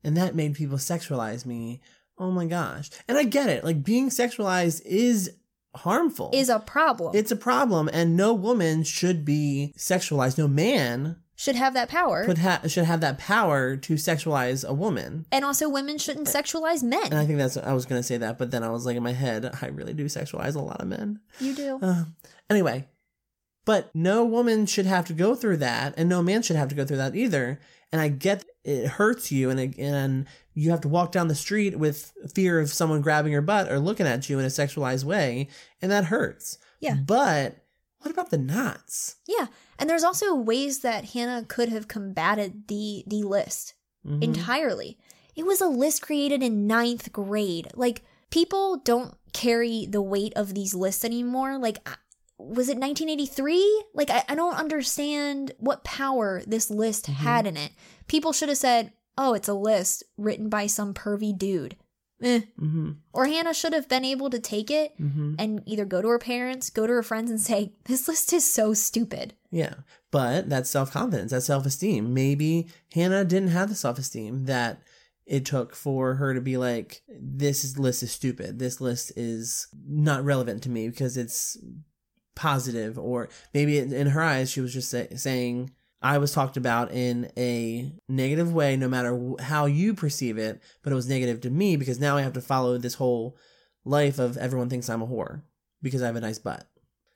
[0.02, 1.80] And that made people sexualize me.
[2.18, 2.90] Oh my gosh.
[3.06, 3.62] And I get it.
[3.62, 5.30] Like being sexualized is
[5.76, 6.30] harmful.
[6.32, 7.14] Is a problem.
[7.14, 10.38] it's a problem and no woman should be sexualized.
[10.38, 12.24] No man Should have that power.
[12.24, 15.26] could ha- should have that power to sexualize a woman.
[15.30, 17.04] and also, women shouldn't sexualize men.
[17.04, 18.96] And I think that's I was going to say that, but then I was like
[18.96, 21.20] in my head, I really do sexualize a lot of men.
[21.38, 21.78] you do.
[21.82, 22.04] Uh,
[22.48, 22.88] anyway,
[23.66, 26.74] but no woman should have to go through that, and no man should have to
[26.74, 27.60] go through that either.
[27.92, 31.34] And I get it hurts you, and it, and you have to walk down the
[31.34, 35.04] street with fear of someone grabbing your butt or looking at you in a sexualized
[35.04, 35.48] way,
[35.82, 36.58] and that hurts.
[36.80, 36.94] Yeah.
[36.94, 37.58] But
[38.06, 39.16] what about the knots?
[39.26, 39.46] Yeah.
[39.78, 43.74] And there's also ways that Hannah could have combated the the list.
[44.06, 44.22] Mhm.
[44.22, 44.98] entirely.
[45.34, 47.68] It was a list created in ninth grade.
[47.74, 51.58] Like, people don't carry the weight of these lists anymore.
[51.58, 51.78] Like,
[52.38, 53.84] was it 1983?
[53.94, 57.72] Like, I, I don't understand what power this list had in it.
[58.06, 61.76] People should have said, oh, it's a list written by some pervy dude.
[62.22, 62.40] Eh.
[62.58, 62.96] Mhm.
[63.12, 65.34] Or Hannah should have been able to take it Mhm.
[65.38, 68.50] and either go to her parents, go to her friends, and say, this list is
[68.50, 69.34] so stupid.
[69.50, 69.74] Yeah.
[70.10, 72.14] But that's self confidence, that's self esteem.
[72.14, 74.80] Maybe Hannah didn't have the self esteem that
[75.26, 78.58] it took for her to be like, this is, list is stupid.
[78.58, 81.58] This list is not relevant to me because it's
[82.34, 82.98] positive.
[82.98, 86.92] Or maybe in in her eyes, she was just say, saying, I was talked about
[86.92, 91.50] in a negative way, no matter how you perceive it, but it was negative to
[91.50, 93.36] me because now I have to follow this whole
[93.84, 95.42] life of everyone thinks I'm a whore
[95.82, 96.66] because I have a nice butt.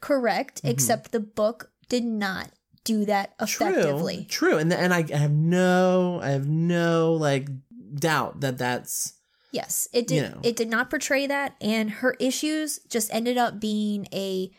[0.01, 0.71] Correct, Mhm.
[0.71, 2.51] except the book did not
[2.85, 4.25] do that effectively.
[4.29, 7.49] True, true, and and I have no, I have no like
[7.95, 9.15] doubt that that's
[9.53, 10.15] Yes, it did.
[10.15, 10.41] You know.
[10.45, 14.51] It did not portray that, and her issues just ended up being a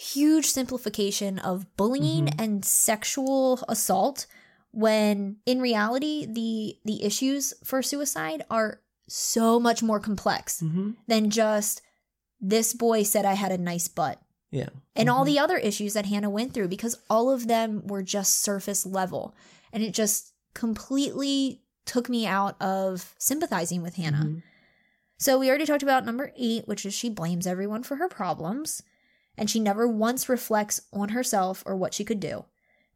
[0.00, 2.40] huge simplification of bullying Mhm.
[2.40, 4.26] and sexual assault.
[4.72, 10.92] When in reality, the the issues for suicide are so much more complex mm-hmm.
[11.06, 11.82] than just
[12.40, 15.26] this boy said I had a nice butt yeah, and all Mhm.
[15.26, 19.34] the other issues that Hannah went through because all of them were just surface level.
[19.72, 24.24] And it just completely took me out of sympathizing with Hannah.
[24.24, 24.42] Mhm.
[25.18, 28.82] So we already talked about number eight, which is she blames everyone for her problems
[29.36, 32.44] and she never once reflects on herself or what she could do.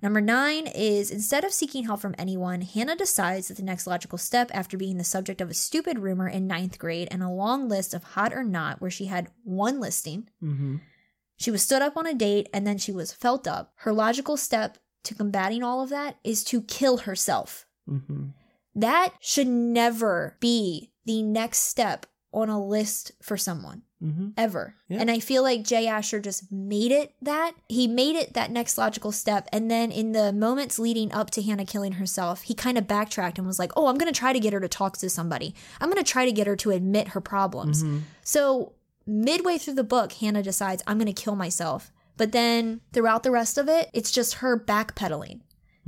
[0.03, 4.18] Number nine is instead of seeking help from anyone, Hannah decides that the next logical
[4.18, 7.68] step after being the subject of a stupid rumor in ninth grade and a long
[7.68, 10.81] list of hot or not, where she had one listing, Mhm.
[11.37, 13.73] she was stood up on a date and then she was felt up.
[13.77, 17.66] Her logical step to combating all of that is to kill herself.
[17.88, 18.35] Mhm.
[18.75, 23.83] That should never be the next step on a list for someone.
[24.05, 24.35] Mhm.
[24.37, 24.75] Ever.
[24.88, 24.99] Yeah.
[25.01, 27.53] And I feel like Jay Asher just made it that.
[27.69, 29.49] He made it that next logical step.
[29.53, 33.38] And then in the moments leading up to Hannah killing herself, he kind of backtracked
[33.38, 35.55] and was like, oh, I'm going to try to get her to talk to somebody.
[35.81, 37.83] I'm going to try to get her to admit her problems.
[37.83, 38.03] Mhm.
[38.23, 38.73] So,
[39.07, 41.90] midway through the book, Hannah decides, I'm going to kill myself.
[42.17, 45.40] But then throughout the rest of it, it's just her backpedaling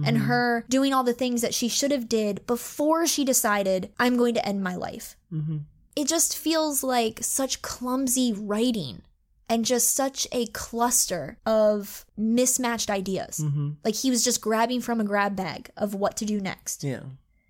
[0.05, 0.25] and Mhm.
[0.27, 4.35] her doing all the things that she should have did before she decided, I'm going
[4.35, 5.17] to end my life.
[5.33, 5.61] Mhm.
[5.97, 9.03] It just feels like such clumsy writing
[9.49, 13.39] and just such a cluster of mismatched ideas.
[13.41, 13.77] Mhm.
[13.85, 16.85] Like he was just grabbing from a grab bag of what to do next.
[16.85, 17.03] Yeah.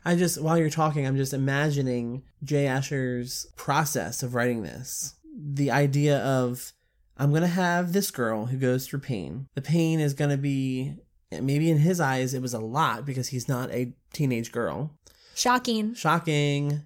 [0.04, 5.14] I just while you're talking, I'm just imagining Jay Asher's process of writing this.
[5.37, 6.72] The idea of
[7.16, 9.48] I'm gonna have this girl who goes through pain.
[9.54, 10.94] The pain is gonna be
[11.32, 14.92] maybe in his eyes it was a lot because he's not a teenage girl.
[15.35, 15.94] Shocking.
[15.94, 16.82] Shocking.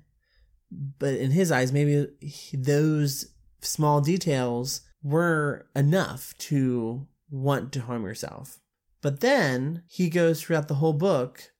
[0.70, 2.06] But in his eyes, maybe
[2.52, 3.26] those
[3.60, 8.60] small details were enough to want to harm yourself.
[9.02, 11.52] But then he goes throughout the whole book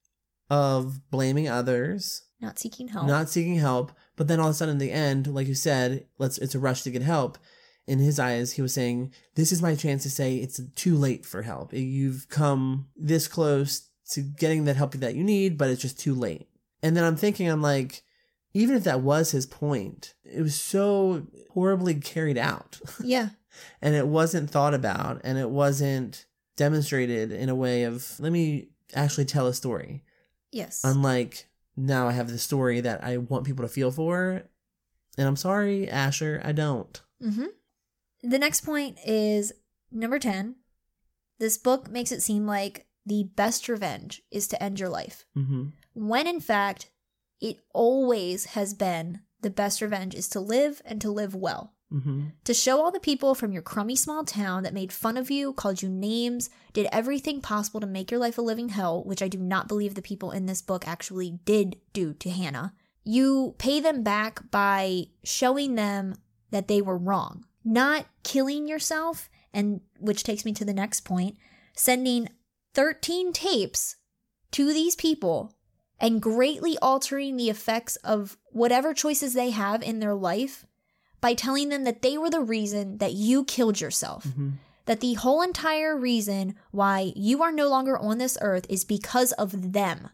[0.49, 3.07] of blaming others, Not seeking help.
[3.07, 6.05] not seeking help, but then all of a sudden in the end, like you said,
[6.17, 7.37] let's it's a rush to get help.
[7.87, 11.25] In his eyes, he was saying, This is my chance to say it's too late
[11.25, 11.73] for help.
[11.73, 16.13] You've come this close to getting that help that you need, but it's just too
[16.13, 16.47] late.
[16.83, 18.03] And then I'm thinking, I'm like,
[18.53, 22.79] even if that was his point, it was so horribly carried out.
[23.03, 23.29] yeah.
[23.81, 28.69] and it wasn't thought about and it wasn't demonstrated in a way of let me
[28.93, 30.03] actually tell a story
[30.51, 30.81] Yes.
[30.83, 34.43] unlike now i have the story that i want people to feel for
[35.17, 37.45] and i'm sorry asher i don't Mm-hmm.
[38.23, 39.51] The next point is
[39.91, 40.55] number 10.
[41.39, 45.69] This book makes it seem like the best revenge is to end your life, mm-hmm.
[45.93, 46.90] when in fact,
[47.41, 51.73] it always has been the best revenge is to live and to live well.
[51.91, 52.27] Mm-hmm.
[52.45, 55.51] To show all the people from your crummy small town that made fun of you,
[55.51, 59.27] called you names, did everything possible to make your life a living hell, which I
[59.27, 62.73] do not believe the people in this book actually did do to Hannah.
[63.03, 66.15] You pay them back by showing them
[66.51, 71.35] that they were wrong, not killing yourself, and which takes me to the next point,
[71.75, 72.29] sending
[72.73, 73.97] 13 tapes
[74.51, 75.53] to these people
[76.01, 80.65] and greatly altering the effects of whatever choices they have in their life
[81.21, 84.25] by telling them that they were the reason that you killed yourself.
[84.25, 84.49] Mm-hmm.
[84.85, 89.31] That the whole entire reason why you are no longer on this earth is because
[89.33, 90.09] of them.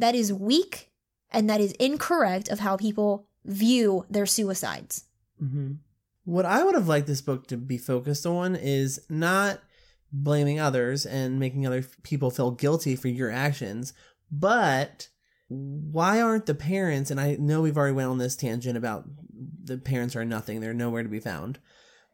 [0.00, 0.90] That is weak
[1.30, 5.04] and that is incorrect of how people view their suicides.
[5.42, 5.74] Mm-hmm.
[6.24, 9.60] What I would have liked this book to be focused on is not
[10.10, 13.92] blaming others and making other people feel guilty for your actions,
[14.40, 15.08] but
[15.48, 17.10] why aren't the parents?
[17.10, 19.04] And I know we've already went on this tangent about
[19.62, 21.58] the parents are nothing; they're nowhere to be found.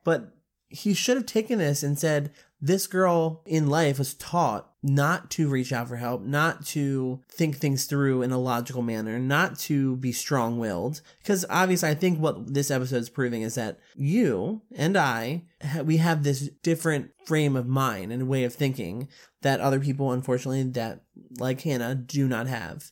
[0.05, 0.35] But
[0.69, 2.31] he should have taken this and said,
[2.61, 7.57] "This girl in life was taught not to reach out for help, not to think
[7.57, 11.03] things through in a logical manner, not to be strong willed.
[11.19, 15.45] Because obviously, I think what this episode is proving is that you and I,
[15.85, 19.09] we have this different frame of mind and way of thinking
[19.43, 21.03] that other people, unfortunately, that
[21.39, 22.91] like Hannah, do not have.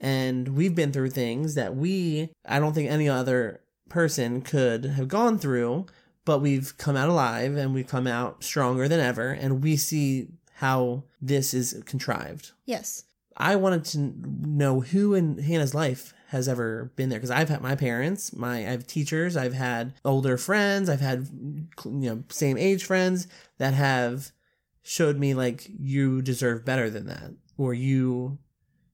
[0.00, 5.08] And we've been through things that we, I don't think any other person could have
[5.08, 5.86] gone through,
[6.24, 9.30] but we've come out alive and we've come out stronger than ever.
[9.30, 12.52] And we see how this is contrived.
[12.64, 13.04] Yes.
[13.36, 13.98] I wanted to
[14.46, 18.58] know who in Hannah's life has ever been there because I've had my parents, my
[18.58, 23.72] I have teachers, I've had older friends, I've had you know same age friends that
[23.72, 24.32] have
[24.88, 28.38] showed me like you deserve better than that or you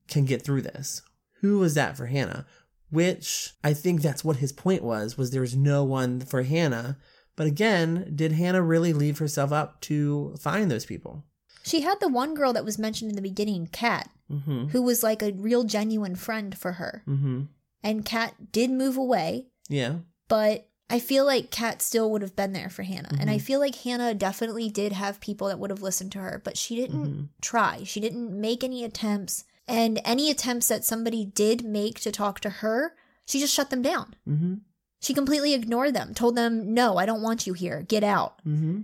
[0.09, 1.03] can get through this.
[1.41, 2.47] Who was that for Hannah?
[2.91, 6.99] Which I think that's what his point was was there's no one for Hannah.
[7.37, 11.25] But again, did Hannah really leave herself up to find those people?
[11.65, 14.69] She had the one girl that was mentioned in the beginning, Kat, Mm-hmm.
[14.69, 17.03] who was like a real genuine friend for her.
[17.07, 17.43] Mm-hmm.
[17.83, 19.97] And Kat did move away, Yeah.
[20.29, 23.17] but I feel like Kat still would have been there for Hannah.
[23.19, 23.43] And I Mhm.
[23.43, 26.77] feel like Hannah definitely did have people that would have listened to her, but she
[26.77, 27.29] didn't Mhm.
[27.41, 27.85] try.
[27.85, 29.45] She didn't make any attempts.
[29.67, 32.95] And any attempts that somebody did make to talk to her,
[33.27, 34.15] she just shut them down.
[34.29, 34.55] Mm-hmm.
[35.01, 37.83] She completely ignored them, told them, no, I don't want you here.
[37.83, 38.39] Get out.
[38.47, 38.83] Mm-hmm.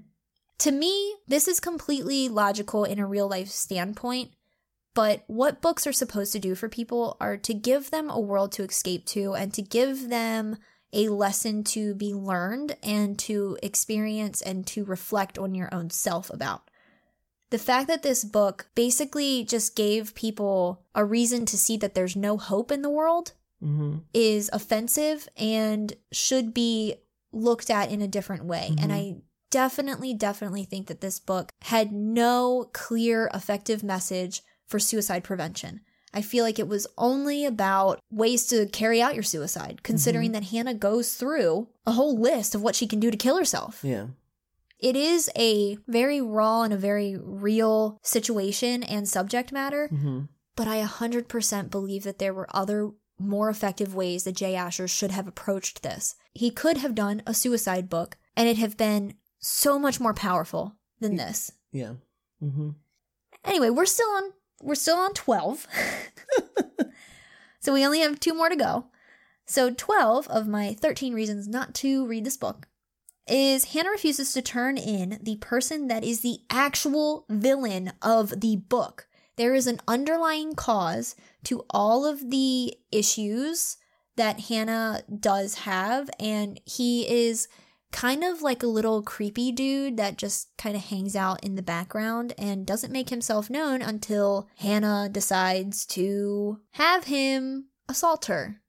[0.58, 4.30] To me, this is completely logical in a real life standpoint.
[4.94, 8.52] But what books are supposed to do for people are to give them a world
[8.52, 10.56] to escape to and to give them
[10.92, 16.30] a lesson to be learned and to experience and to reflect on your own self
[16.30, 16.68] about.
[17.50, 22.14] The fact that this book basically just gave people a reason to see that there's
[22.16, 23.98] no hope in the world Mm-hmm.
[24.14, 26.94] is offensive and should be
[27.30, 28.68] looked at in a different way.
[28.80, 28.94] And Mhm.
[28.94, 29.16] I
[29.50, 35.82] definitely, definitely think that this book had no clear, effective message for suicide prevention.
[36.12, 40.44] I feel like it was only about ways to carry out your suicide, considering that
[40.44, 43.80] Hannah goes through a whole list of what she can do to kill herself.
[43.84, 44.06] Yeah.
[44.78, 50.20] It is a very raw and a very real situation and subject matter, Mm-hmm.
[50.56, 55.10] but I 100% believe that there were other more effective ways that Jay Asher should
[55.10, 56.14] have approached this.
[56.32, 60.76] He could have done a suicide book and it have been so much more powerful
[61.00, 61.52] than this.
[61.70, 61.94] Yeah.
[62.42, 62.70] Mm-hmm.
[63.44, 65.66] Anyway, we're still on we're still on 12.
[67.60, 68.86] so we only have two more to go.
[69.46, 72.68] So 12 of my 13 reasons not to read this book
[73.26, 78.56] is Hannah refuses to turn in the person that is the actual villain of the
[78.56, 79.06] book.
[79.36, 83.76] There is an underlying cause to all of the issues
[84.16, 87.48] that Hannah does have, and he is
[87.92, 91.62] kind of like a little creepy dude that just kind of hangs out in the
[91.62, 98.60] background and doesn't make himself known until Hannah decides to have him assault her.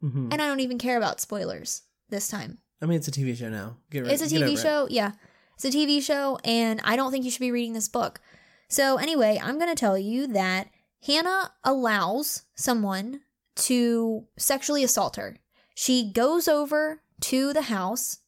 [0.00, 2.58] hmm And I don't even care about spoilers this time.
[2.80, 3.76] I mean, it's a TV show now.
[3.90, 4.58] Get, It's a TV it.
[4.58, 4.86] show.
[4.90, 5.12] Yeah.
[5.54, 8.20] It's a TV show, and I don't think you should be reading this book.
[8.68, 10.68] So, anyway, I'm going to tell you that
[11.06, 13.20] Hannah allows someone
[13.56, 15.36] to sexually assault her.
[15.74, 18.18] She goes over to the house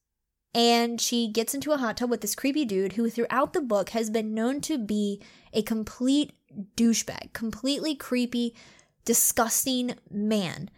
[0.55, 3.91] and she gets into a hot tub with this creepy dude who, throughout the book,
[3.91, 5.21] has been known to be
[5.53, 6.33] a complete
[6.77, 8.55] douchebag, completely creepy,
[9.05, 10.71] disgusting man.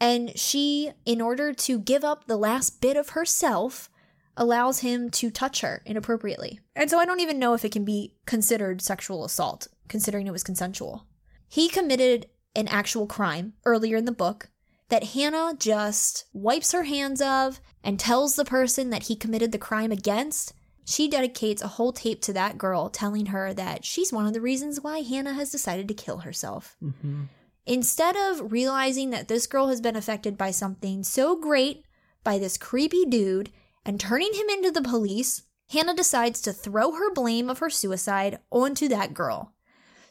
[0.00, 3.88] And she, in order to give up the last bit of herself,
[4.36, 6.60] allows him to touch her inappropriately.
[6.76, 10.32] And so I don't even know if it can be considered sexual assault, considering it
[10.32, 11.06] was consensual.
[11.48, 14.50] He committed an actual crime earlier in the book
[14.88, 19.58] that Hannah just wipes her hands of and tells the person that he committed the
[19.58, 20.52] crime against.
[20.84, 24.40] She dedicates a whole tape to that girl, telling her that she's one of the
[24.40, 26.76] reasons why Hannah has decided to kill herself.
[26.82, 27.28] Mhm.
[27.66, 31.84] Instead of realizing that this girl has been affected by something so great
[32.22, 33.50] by this creepy dude
[33.86, 38.38] and turning him into the police, Hannah decides to throw her blame of her suicide
[38.52, 39.54] onto that girl.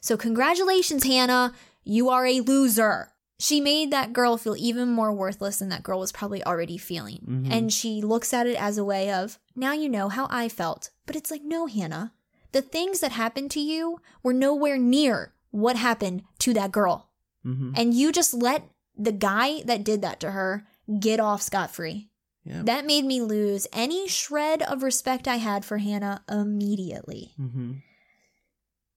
[0.00, 1.54] So, congratulations, Hannah.
[1.84, 3.12] You are a loser.
[3.38, 7.24] She made that girl feel even more worthless than that girl was probably already feeling.
[7.28, 7.52] Mhm.
[7.52, 10.90] And she looks at it as a way of, now you know how I felt.
[11.06, 12.12] But it's like, no, Hannah.
[12.52, 17.10] The things that happened to you were nowhere near what happened to that girl.
[17.44, 17.72] Mhm.
[17.76, 20.66] And you just let the guy that did that to her
[21.00, 22.10] get off scot free.
[22.44, 22.62] Yeah.
[22.62, 27.34] That made me lose any shred of respect I had for Hannah immediately.
[27.40, 27.82] Mhm.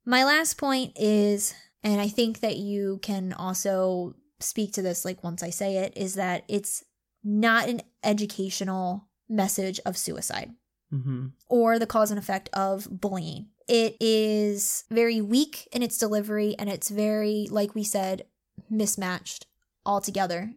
[0.05, 5.23] My last point is, and I think that you can also speak to this like
[5.23, 6.83] once I say it, is that it's
[7.23, 10.53] not an educational message of suicide
[10.93, 11.33] Mhm.
[11.49, 13.49] or the cause and effect of bullying.
[13.67, 18.25] It is very weak in its delivery and it's very, like we said,
[18.69, 19.45] mismatched
[19.85, 20.53] altogether.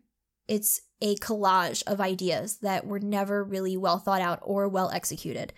[0.46, 5.52] It's a collage of ideas that were never really well thought out or well executed.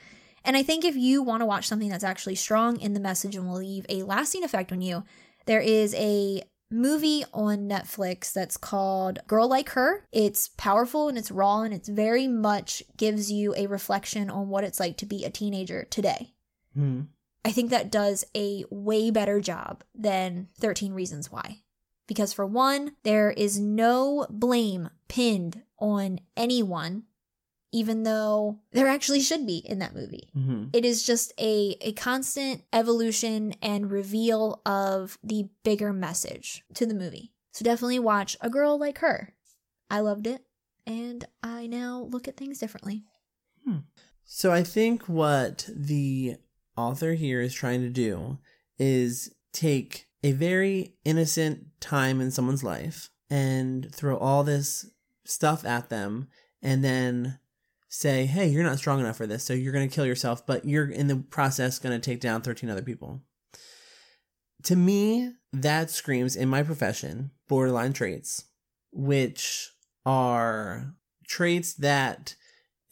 [0.44, 3.36] And I think if you want to watch something that's actually strong in the message
[3.36, 5.04] and will leave a lasting effect on you,
[5.46, 6.42] there is a
[6.72, 10.06] movie on Netflix that's called Girl Like Her.
[10.10, 14.64] It's powerful and it's raw and it's very much gives you a reflection on what
[14.64, 16.34] it's like to be a teenager today.
[16.76, 17.08] Mhm.
[17.44, 21.62] I think that does a way better job than 13 Reasons Why.
[22.06, 27.04] Because for one, there is no blame pinned on anyone,
[27.72, 30.28] even though there actually should be in that movie.
[30.36, 30.70] Mhm.
[30.72, 36.94] It is just a, a constant evolution and reveal of the bigger message to the
[36.94, 37.32] movie.
[37.52, 39.34] So definitely watch A Girl Like Her.
[39.90, 40.44] I loved it,
[40.86, 43.04] and I now look at things differently.
[44.24, 46.36] So I think what the
[46.76, 48.38] author here is trying to do
[48.78, 54.86] is take a very innocent time in someone's life and throw all this
[55.24, 56.28] stuff at them
[56.62, 57.38] and then
[57.92, 60.64] say, "Hey, you're not strong enough for this, so you're going to kill yourself, but
[60.64, 63.22] you're in the process going to take down 13 other people."
[64.64, 68.44] To me, that screams in my profession borderline traits,
[68.92, 69.70] which
[70.06, 70.94] are
[71.26, 72.34] traits that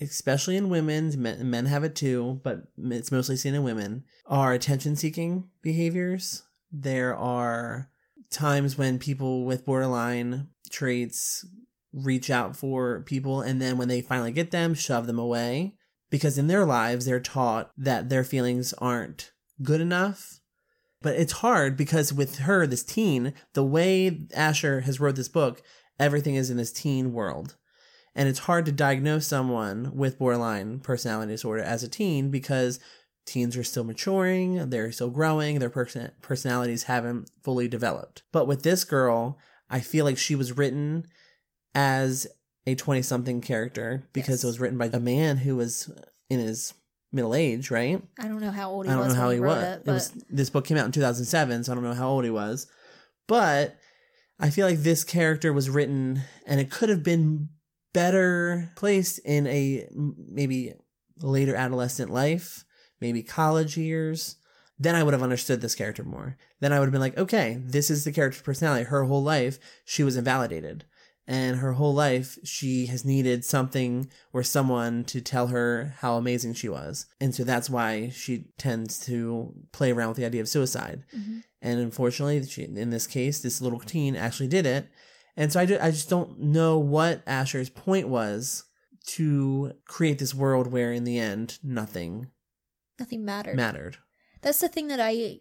[0.02, 4.96] especially in women, men, have it too but it's mostly seen in women are attention
[4.96, 6.42] seeking behaviors
[6.72, 7.90] there are
[8.30, 11.44] times when people with borderline traits
[11.92, 15.74] reach out for people and then when they finally get them shove them away.
[16.10, 19.32] Because in their lives they're taught that their feelings aren't
[19.62, 20.40] good enough.
[21.02, 25.62] But it's hard because with her this teen the way asher has wrote this book
[25.98, 27.56] everything is in this teen world.
[28.14, 32.80] And it's hard to diagnose someone with borderline personality disorder as a teen because
[33.24, 38.24] teens are still maturing, they're still growing, their person- personalities haven't fully developed.
[38.32, 39.38] But with this girl,
[39.68, 41.06] I feel like she was written
[41.74, 42.26] as
[42.66, 44.44] a 20 something character because Yes.
[44.44, 45.90] it was written by a man who was
[46.28, 46.74] in his
[47.12, 48.02] middle age, right?
[48.18, 48.94] I don't know how old he was.
[48.94, 49.64] I don't was know how he was.
[49.64, 52.24] it, It, was this book came out in 2007, so I don't know how old
[52.24, 52.66] he was.
[53.26, 53.76] But
[54.38, 57.48] I feel like this character was written and it could have been
[57.92, 60.74] better placed in a maybe
[61.20, 62.64] later adolescent life,
[63.00, 64.36] maybe college years.
[64.78, 66.38] Then I would have understood this character more.
[66.60, 68.84] Then I would have been like, okay, this is the character's personality.
[68.84, 70.84] Her whole life, she was invalidated.
[71.32, 76.54] And her whole life, she has needed something or someone to tell her how amazing
[76.54, 77.06] she was.
[77.20, 81.04] And so that's why she tends to play around with the idea of suicide.
[81.14, 81.44] Mhm.
[81.62, 84.88] And unfortunately, she, in this case, this little teen actually did it.
[85.36, 88.64] And so I, ju- I just don't know what Asher's point was
[89.08, 92.26] to create this world where in the end nothing
[92.98, 93.54] Nothing mattered.
[93.56, 93.98] mattered.
[94.42, 95.40] That's the thing that I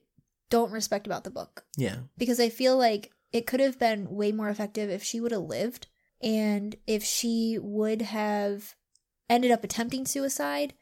[0.51, 1.97] don't respect about the book Yeah.
[2.17, 5.41] because I feel like it could have been way more effective if she would have
[5.43, 5.87] lived
[6.21, 8.75] and if she would have
[9.29, 10.73] ended up attempting suicide,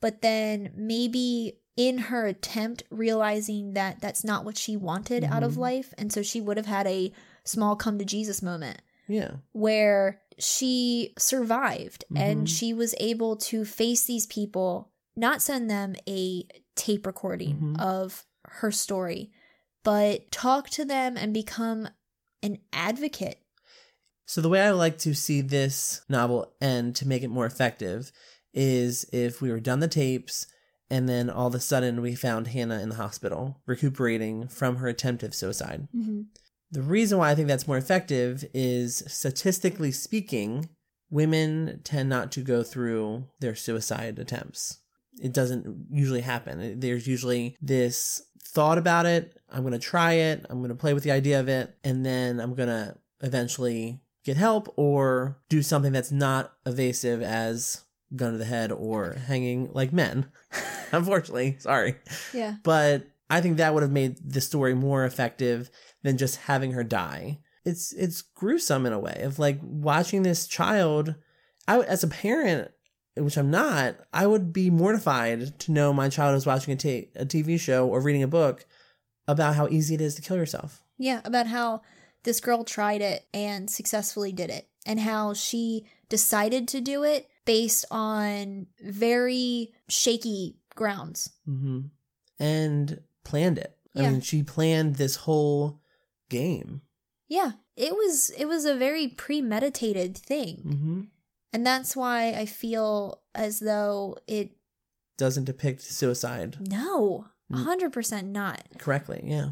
[0.00, 5.54] but then maybe in her attempt realizing that that's not what she wanted out of
[5.54, 5.58] Mhm.
[5.58, 5.94] life.
[5.98, 7.12] And so she would have had a
[7.44, 9.36] small come to Jesus moment Yeah.
[9.52, 12.18] where she survived Mhm.
[12.20, 16.46] and she was able to face these people, not send them a
[16.76, 17.80] tape recording Mhm.
[17.80, 19.30] of her story,
[19.86, 21.88] but talk to them and become
[22.42, 23.38] an advocate.
[24.26, 28.10] So the way I like to see this novel end to make it more effective
[28.52, 30.48] is if we were done the tapes
[30.90, 34.88] and then all of a sudden we found Hannah in the hospital recuperating from her
[34.88, 35.86] attempt of suicide.
[35.96, 36.22] Mm-hmm.
[36.72, 40.68] The reason why I think that's more effective is statistically speaking,
[41.10, 44.80] women tend not to go through their suicide attempts.
[45.22, 46.80] It doesn't usually happen.
[46.80, 49.36] There's usually this thought about it.
[49.50, 50.44] I'm going to try it.
[50.48, 51.76] I'm going to play with the idea of it.
[51.84, 57.84] And then I'm going to eventually get help or do something that's not evasive as
[58.14, 60.26] gun to the head or hanging like men.
[60.92, 61.96] Unfortunately, sorry
[62.32, 62.56] Yeah.
[62.62, 65.70] but I think that would have made the story more effective
[66.02, 67.40] than just having her die.
[67.64, 71.16] It's it's gruesome in a way of like watching this child.
[71.66, 72.70] I as a parent,
[73.16, 77.08] which I'm not, I would be mortified to know my child is watching a ta-
[77.14, 78.64] a TV show or reading a book
[79.28, 80.82] about how easy it is to kill yourself.
[80.98, 81.82] Yeah, about how
[82.24, 87.28] this girl tried it and successfully did it, and how she decided to do it
[87.44, 91.30] based on very shaky grounds.
[91.44, 91.80] hmm
[92.38, 93.76] And planned it.
[93.94, 94.10] I Yeah.
[94.12, 95.80] mean, she planned this whole
[96.28, 96.82] game.
[97.28, 100.56] Yeah, it was it was a very premeditated thing.
[100.58, 101.00] hmm
[101.52, 104.50] And that's why I feel as though it
[105.18, 107.64] Doesn't depict suicide no, Mm.
[107.64, 108.62] 100% not.
[108.78, 109.22] correctly.
[109.24, 109.50] Yeah.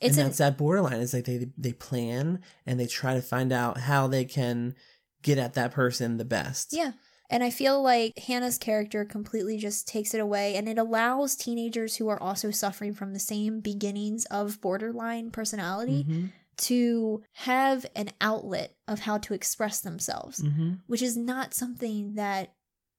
[0.00, 1.00] It's and an, that's that borderline.
[1.00, 4.74] It's like they they plan and they try to find out how they can
[5.22, 6.72] get at that person the best.
[6.72, 6.92] yeah.
[7.30, 11.96] And I feel like Hannah's character completely just takes it away and it allows teenagers
[11.96, 16.32] who are also suffering from the same beginnings of borderline personality Mhm.
[16.58, 20.80] To have an outlet of how to express themselves, Mhm.
[20.86, 22.54] which is not something that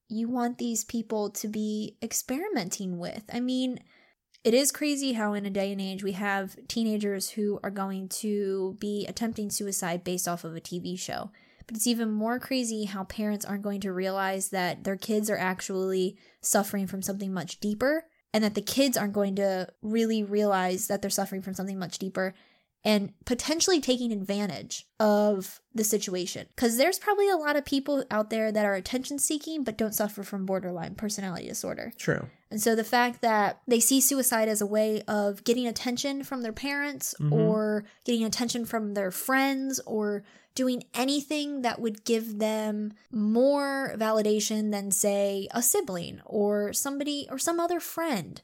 [0.07, 3.23] you want these people to be experimenting with.
[3.31, 3.79] I mean,
[4.43, 8.07] it is crazy how in a day and age we have teenagers who are going
[8.09, 11.31] to be attempting suicide based off of a TV show.
[11.67, 15.37] But it's even more crazy how parents aren't going to realize that their kids are
[15.37, 20.87] actually suffering from something much deeper and that the kids aren't going to really realize
[20.87, 22.33] that they're suffering from something much deeper
[22.83, 26.47] and potentially taking advantage of the situation.
[26.55, 29.93] Because there's probably a lot of people out there that are attention seeking but don't
[29.95, 31.91] suffer from borderline personality disorder.
[31.97, 32.27] True.
[32.49, 36.41] And so the fact that they see suicide as a way of getting attention from
[36.41, 37.31] their parents Mhm.
[37.33, 40.23] or getting attention from their friends or
[40.55, 47.37] doing anything that would give them more validation than, say, a sibling or somebody or
[47.37, 48.41] some other friend,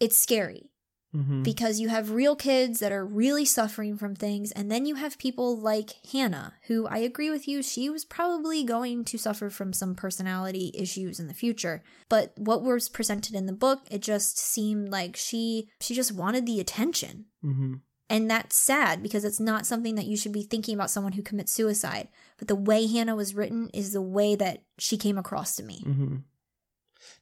[0.00, 0.70] it's scary
[1.14, 4.94] hmm because you have real kids that are really suffering from things and then you
[4.94, 9.50] have people like Hannah who I agree with you she was probably going to suffer
[9.50, 11.82] from some personality issues in the future.
[12.08, 16.46] But what was presented in the book it just seemed like she she just wanted
[16.46, 17.26] the attention.
[17.42, 17.74] Hmm
[18.10, 21.22] and that's sad because it's not something that you should be thinking about someone who
[21.22, 22.08] commits suicide.
[22.38, 25.80] But the way Hannah was written is the way that she came across to me.
[25.84, 26.16] Hmm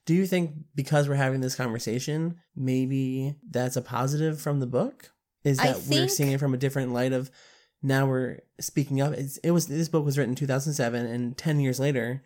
[0.05, 5.11] Do you think because we're having this conversation, maybe that's a positive from the book?
[5.43, 7.29] Is that we're seeing it from a different light of
[7.81, 9.13] now we're speaking up?
[9.13, 12.23] It's, it was this book was written in 2007, and 10 years later,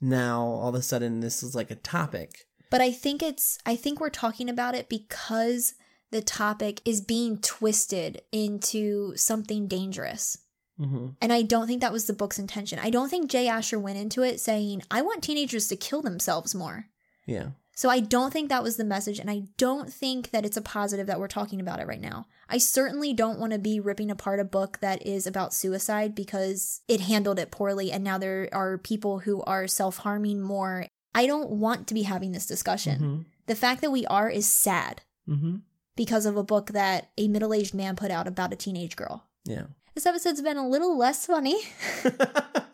[0.00, 2.46] now all of a sudden this is like a topic.
[2.70, 5.74] But I think it's I think we're talking about it because
[6.10, 10.38] the topic is being twisted into something dangerous.
[10.78, 12.78] hmm And I don't think that was the book's intention.
[12.78, 16.54] I don't think Jay Asher went into it saying, I want teenagers to kill themselves
[16.54, 16.86] more.
[17.28, 17.50] Yeah.
[17.76, 20.62] So I don't think that was the message, and I don't think that it's a
[20.62, 22.26] positive that we're talking about it right now.
[22.48, 26.80] I certainly don't want to be ripping apart a book that is about suicide because
[26.88, 30.86] it handled it poorly, and now there are people who are self harming more.
[31.14, 32.98] I don't want to be having this discussion.
[32.98, 35.56] hmm The fact that we are is sad hmm
[35.94, 39.24] because of a book that a middle aged man put out about a teenage girl.
[39.44, 39.64] Yeah.
[39.94, 41.58] This episode's been a little less funny.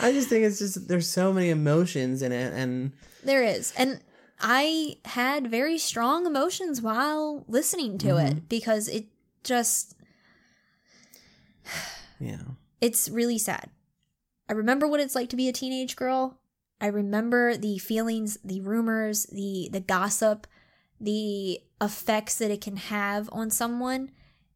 [0.00, 2.92] I just think it's just there's so many emotions in it, and
[3.24, 3.72] there is.
[3.76, 4.00] And
[4.40, 8.46] I had very strong emotions while listening to it mm-hmm.
[8.48, 9.06] because it
[9.44, 9.94] just,
[12.20, 12.42] yeah,
[12.80, 13.70] it's really sad.
[14.48, 16.38] I remember what it's like to be a teenage girl.
[16.80, 20.46] I remember the feelings, the rumors, the the gossip,
[21.00, 24.10] the effects that it can have on someone.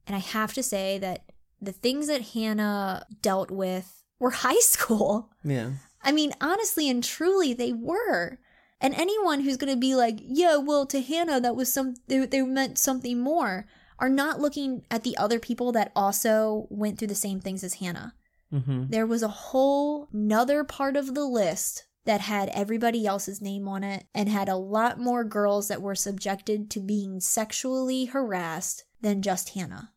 [0.07, 1.25] And I have to say that
[1.61, 5.31] the things that Hannah dealt with were high school.
[5.43, 5.71] Yeah.
[6.03, 8.39] I mean, honestly and truly, they were.
[8.81, 12.25] And anyone who's going to be like, yeah, well, to Hannah, that was some, they,
[12.25, 13.67] they meant something more,
[13.99, 17.75] are not looking at the other people that also went through the same things as
[17.75, 18.15] Hannah.
[18.53, 18.87] Mm-hmm.
[18.89, 23.85] There was a whole nother part of the list that had everybody else's name on
[23.85, 29.21] it and had a lot more girls that were subjected to being sexually harassed than
[29.21, 29.93] just Hannah.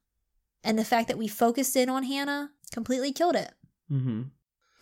[0.63, 3.51] And the fact that we focused in on Hannah completely killed it.
[3.93, 4.21] Mm-hmm.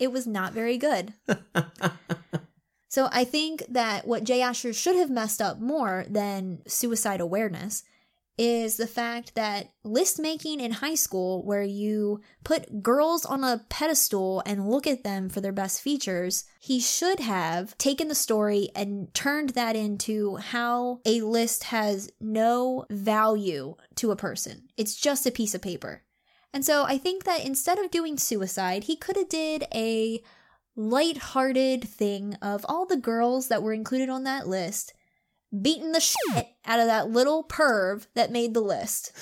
[0.00, 1.12] It was not very good.
[2.92, 7.84] So I think that what Jay Asher should have messed up more than suicide awareness
[8.36, 13.64] is the fact that list making in high school, where you put girls on a
[13.70, 18.68] pedestal and look at them for their best features, he should have taken the story
[18.76, 24.68] and turned that into how a list has no value to a person.
[24.76, 26.02] It's just a piece of paper.
[26.54, 30.22] And so I think that instead of doing suicide, he could have did a
[30.76, 34.94] light-hearted thing of all the girls that were included on that list
[35.60, 39.12] beating the shit out of that little perv that made the list.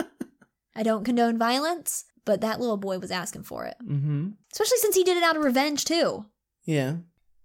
[0.74, 3.76] I don't condone violence, but that little boy was asking for it.
[3.82, 4.30] mm-hmm.
[4.52, 6.26] Especially since he did it out of revenge, too.
[6.64, 6.96] Yeah.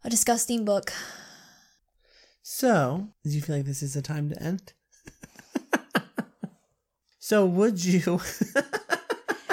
[0.04, 0.92] A disgusting book.
[2.42, 4.74] So, do you feel like this is a time to end?
[7.20, 8.22] so, would you?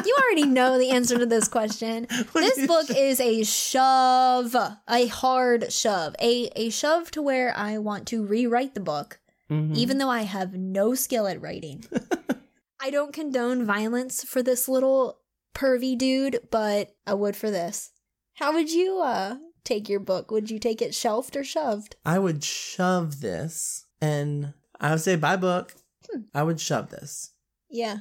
[0.04, 2.06] You already know the answer to this question.
[2.34, 8.06] This book is a shove, a hard shove, a, a shove to where I want
[8.08, 9.76] to rewrite the book, Mhm.
[9.76, 11.84] even though I have no skill at writing.
[12.80, 15.20] I don't condone violence for this little
[15.54, 17.90] pervy dude, but I would for this.
[18.34, 20.30] How would you uh take your book?
[20.30, 21.96] Would you take it shelved or shoved?
[22.04, 25.74] I would shove this, and I would say, "Bye, book."
[26.10, 26.22] Hmm.
[26.34, 27.30] I would shove this.
[27.70, 27.98] Yeah,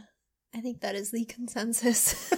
[0.55, 2.31] I think that is the consensus.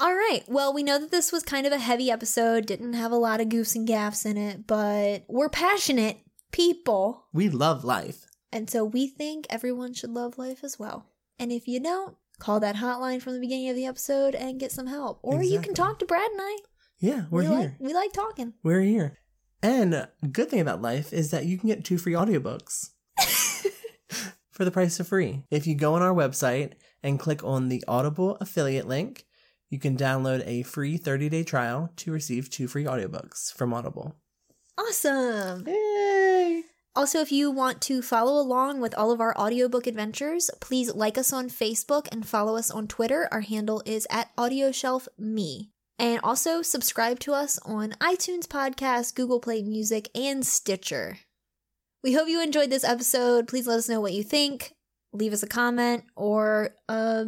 [0.00, 0.42] All right.
[0.48, 3.40] Well, we know that this was kind of a heavy episode, didn't have a lot
[3.40, 6.18] of goofs and gaffs in it, but we're passionate
[6.52, 7.26] people.
[7.32, 8.26] We love life.
[8.52, 11.06] And so we think everyone should love life as well.
[11.38, 14.72] And if you don't, call that hotline from the beginning of the episode and get
[14.72, 15.20] some help.
[15.22, 16.56] Or you can talk to Brad and I.
[16.98, 17.58] Yeah, we're we here.
[17.58, 18.54] Like, we like talking.
[18.62, 19.18] We're here.
[19.62, 22.90] And good thing about life is that you can get two free audiobooks
[24.54, 25.42] for the price of free.
[25.50, 29.26] If you go on our website and click on the Audible affiliate link,
[29.68, 34.14] you can download a free 30-day trial to receive two free audiobooks from Audible.
[34.78, 35.64] Awesome.
[35.66, 36.62] Yay!
[36.96, 41.18] Also, if you want to follow along with all of our audiobook adventures, please like
[41.18, 43.28] us on Facebook and follow us on Twitter.
[43.32, 45.70] Our handle is at AudioshelfMe.
[45.98, 51.18] And also subscribe to us on iTunes Podcast, Google Play Music, and Stitcher.
[52.04, 53.48] We hope you enjoyed this episode.
[53.48, 54.74] Please let us know what you think.
[55.14, 57.24] Leave us a comment or uh,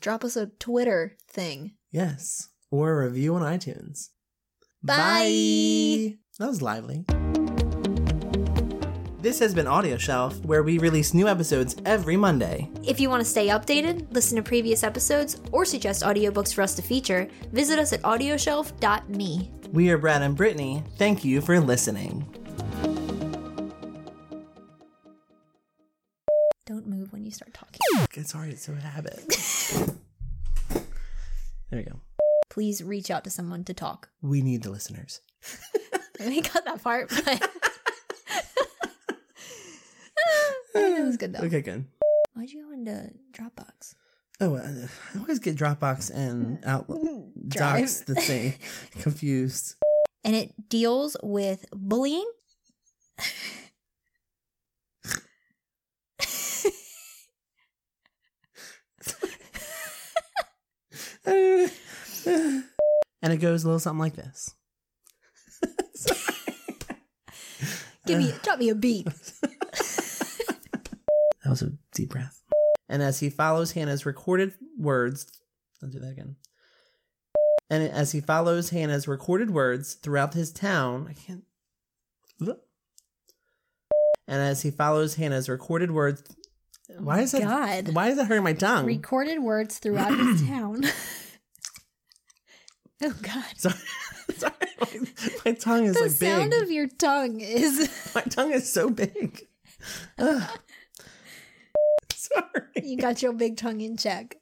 [0.00, 1.72] drop us a Twitter thing.
[1.90, 2.50] Yes.
[2.70, 4.10] Or a review on iTunes.
[4.82, 6.18] Bye.
[6.38, 7.06] That was lively.
[9.22, 12.68] This has been Audio Shelf, where we release new episodes every Monday.
[12.84, 16.74] If you want to stay updated, listen to previous episodes, or suggest audiobooks for us
[16.74, 19.50] to feature, visit us at audioshelf.me.
[19.72, 20.82] We are Brad and Brittany.
[20.98, 22.26] Thank you for listening.
[26.82, 27.80] Don't move when you start talking.
[28.14, 29.22] It's alright, it's a habit.
[31.70, 32.00] there we go.
[32.50, 34.08] Please reach out to someone to talk.
[34.20, 35.20] We need the listeners.
[36.20, 37.24] I mean, cut that part, but
[40.74, 41.44] that was good though.
[41.44, 41.84] Okay, good.
[42.34, 43.94] Why'd you go into Dropbox?
[44.40, 47.00] Oh, uh, I always get Dropbox and Outlook.
[47.48, 48.54] Docs the same.
[49.00, 49.76] Confused.
[50.24, 52.28] And it deals with bullying.
[61.24, 62.64] And
[63.22, 64.54] it goes a little something like this.
[68.06, 69.06] Give me, drop me a beat.
[71.44, 72.40] That was a deep breath.
[72.88, 75.26] And as he follows Hannah's recorded words,
[75.82, 76.36] I'll do that again.
[77.68, 81.42] And as he follows Hannah's recorded words throughout his town, I can't.
[84.28, 86.22] And as he follows Hannah's recorded words,
[86.90, 87.42] Oh why is that?
[87.42, 87.94] God.
[87.94, 88.86] Why is that hurting my tongue?
[88.86, 90.84] Recorded words throughout his town.
[93.02, 93.44] oh God.
[93.56, 93.74] Sorry,
[94.36, 95.00] sorry, my,
[95.46, 98.10] my tongue is The like sound of your tongue is.
[98.14, 99.46] my tongue is so big.
[102.14, 102.66] Sorry.
[102.82, 104.36] you got your big tongue in check.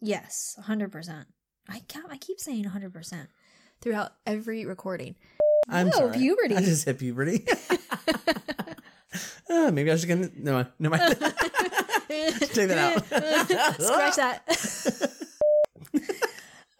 [0.00, 1.24] yes, 100%.
[1.68, 3.26] I I keep saying 100%
[3.80, 5.14] throughout every recording.
[5.68, 6.18] I'm No, sorry.
[6.18, 6.56] puberty.
[6.56, 7.46] I just hit puberty.
[9.48, 11.16] Uh, maybe I should get no, no, mind.
[12.08, 13.04] Take that out.
[13.80, 14.42] Scratch that.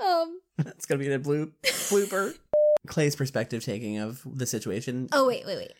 [0.04, 0.40] um.
[0.58, 2.34] It's gonna be a blue blooper.
[2.86, 5.08] Clay's perspective taking of the situation.
[5.12, 5.72] Oh wait, wait, wait.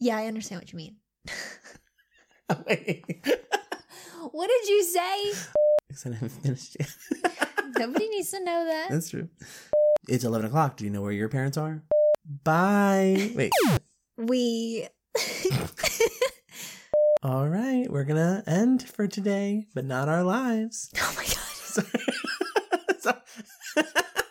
[0.00, 0.96] Yeah, I understand what you mean.
[2.66, 3.04] Wait.
[4.32, 5.32] What did you say?
[5.88, 6.94] Because I haven't finished yet.
[7.78, 8.88] Nobody needs to know that.
[8.90, 9.28] That's true.
[10.08, 10.76] It's 11 o'clock.
[10.76, 11.82] Do you know where your parents are?
[12.44, 13.32] Bye.
[13.34, 13.52] Wait.
[14.16, 14.88] We.
[17.22, 17.90] All right.
[17.90, 20.90] We're to end for today, but not our lives.
[21.00, 21.34] oh my god.
[21.34, 21.88] Sorry.
[23.00, 23.18] So-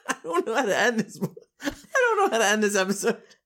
[0.07, 1.19] I don't know how to end this.
[1.61, 3.17] I don't know how to end this episode.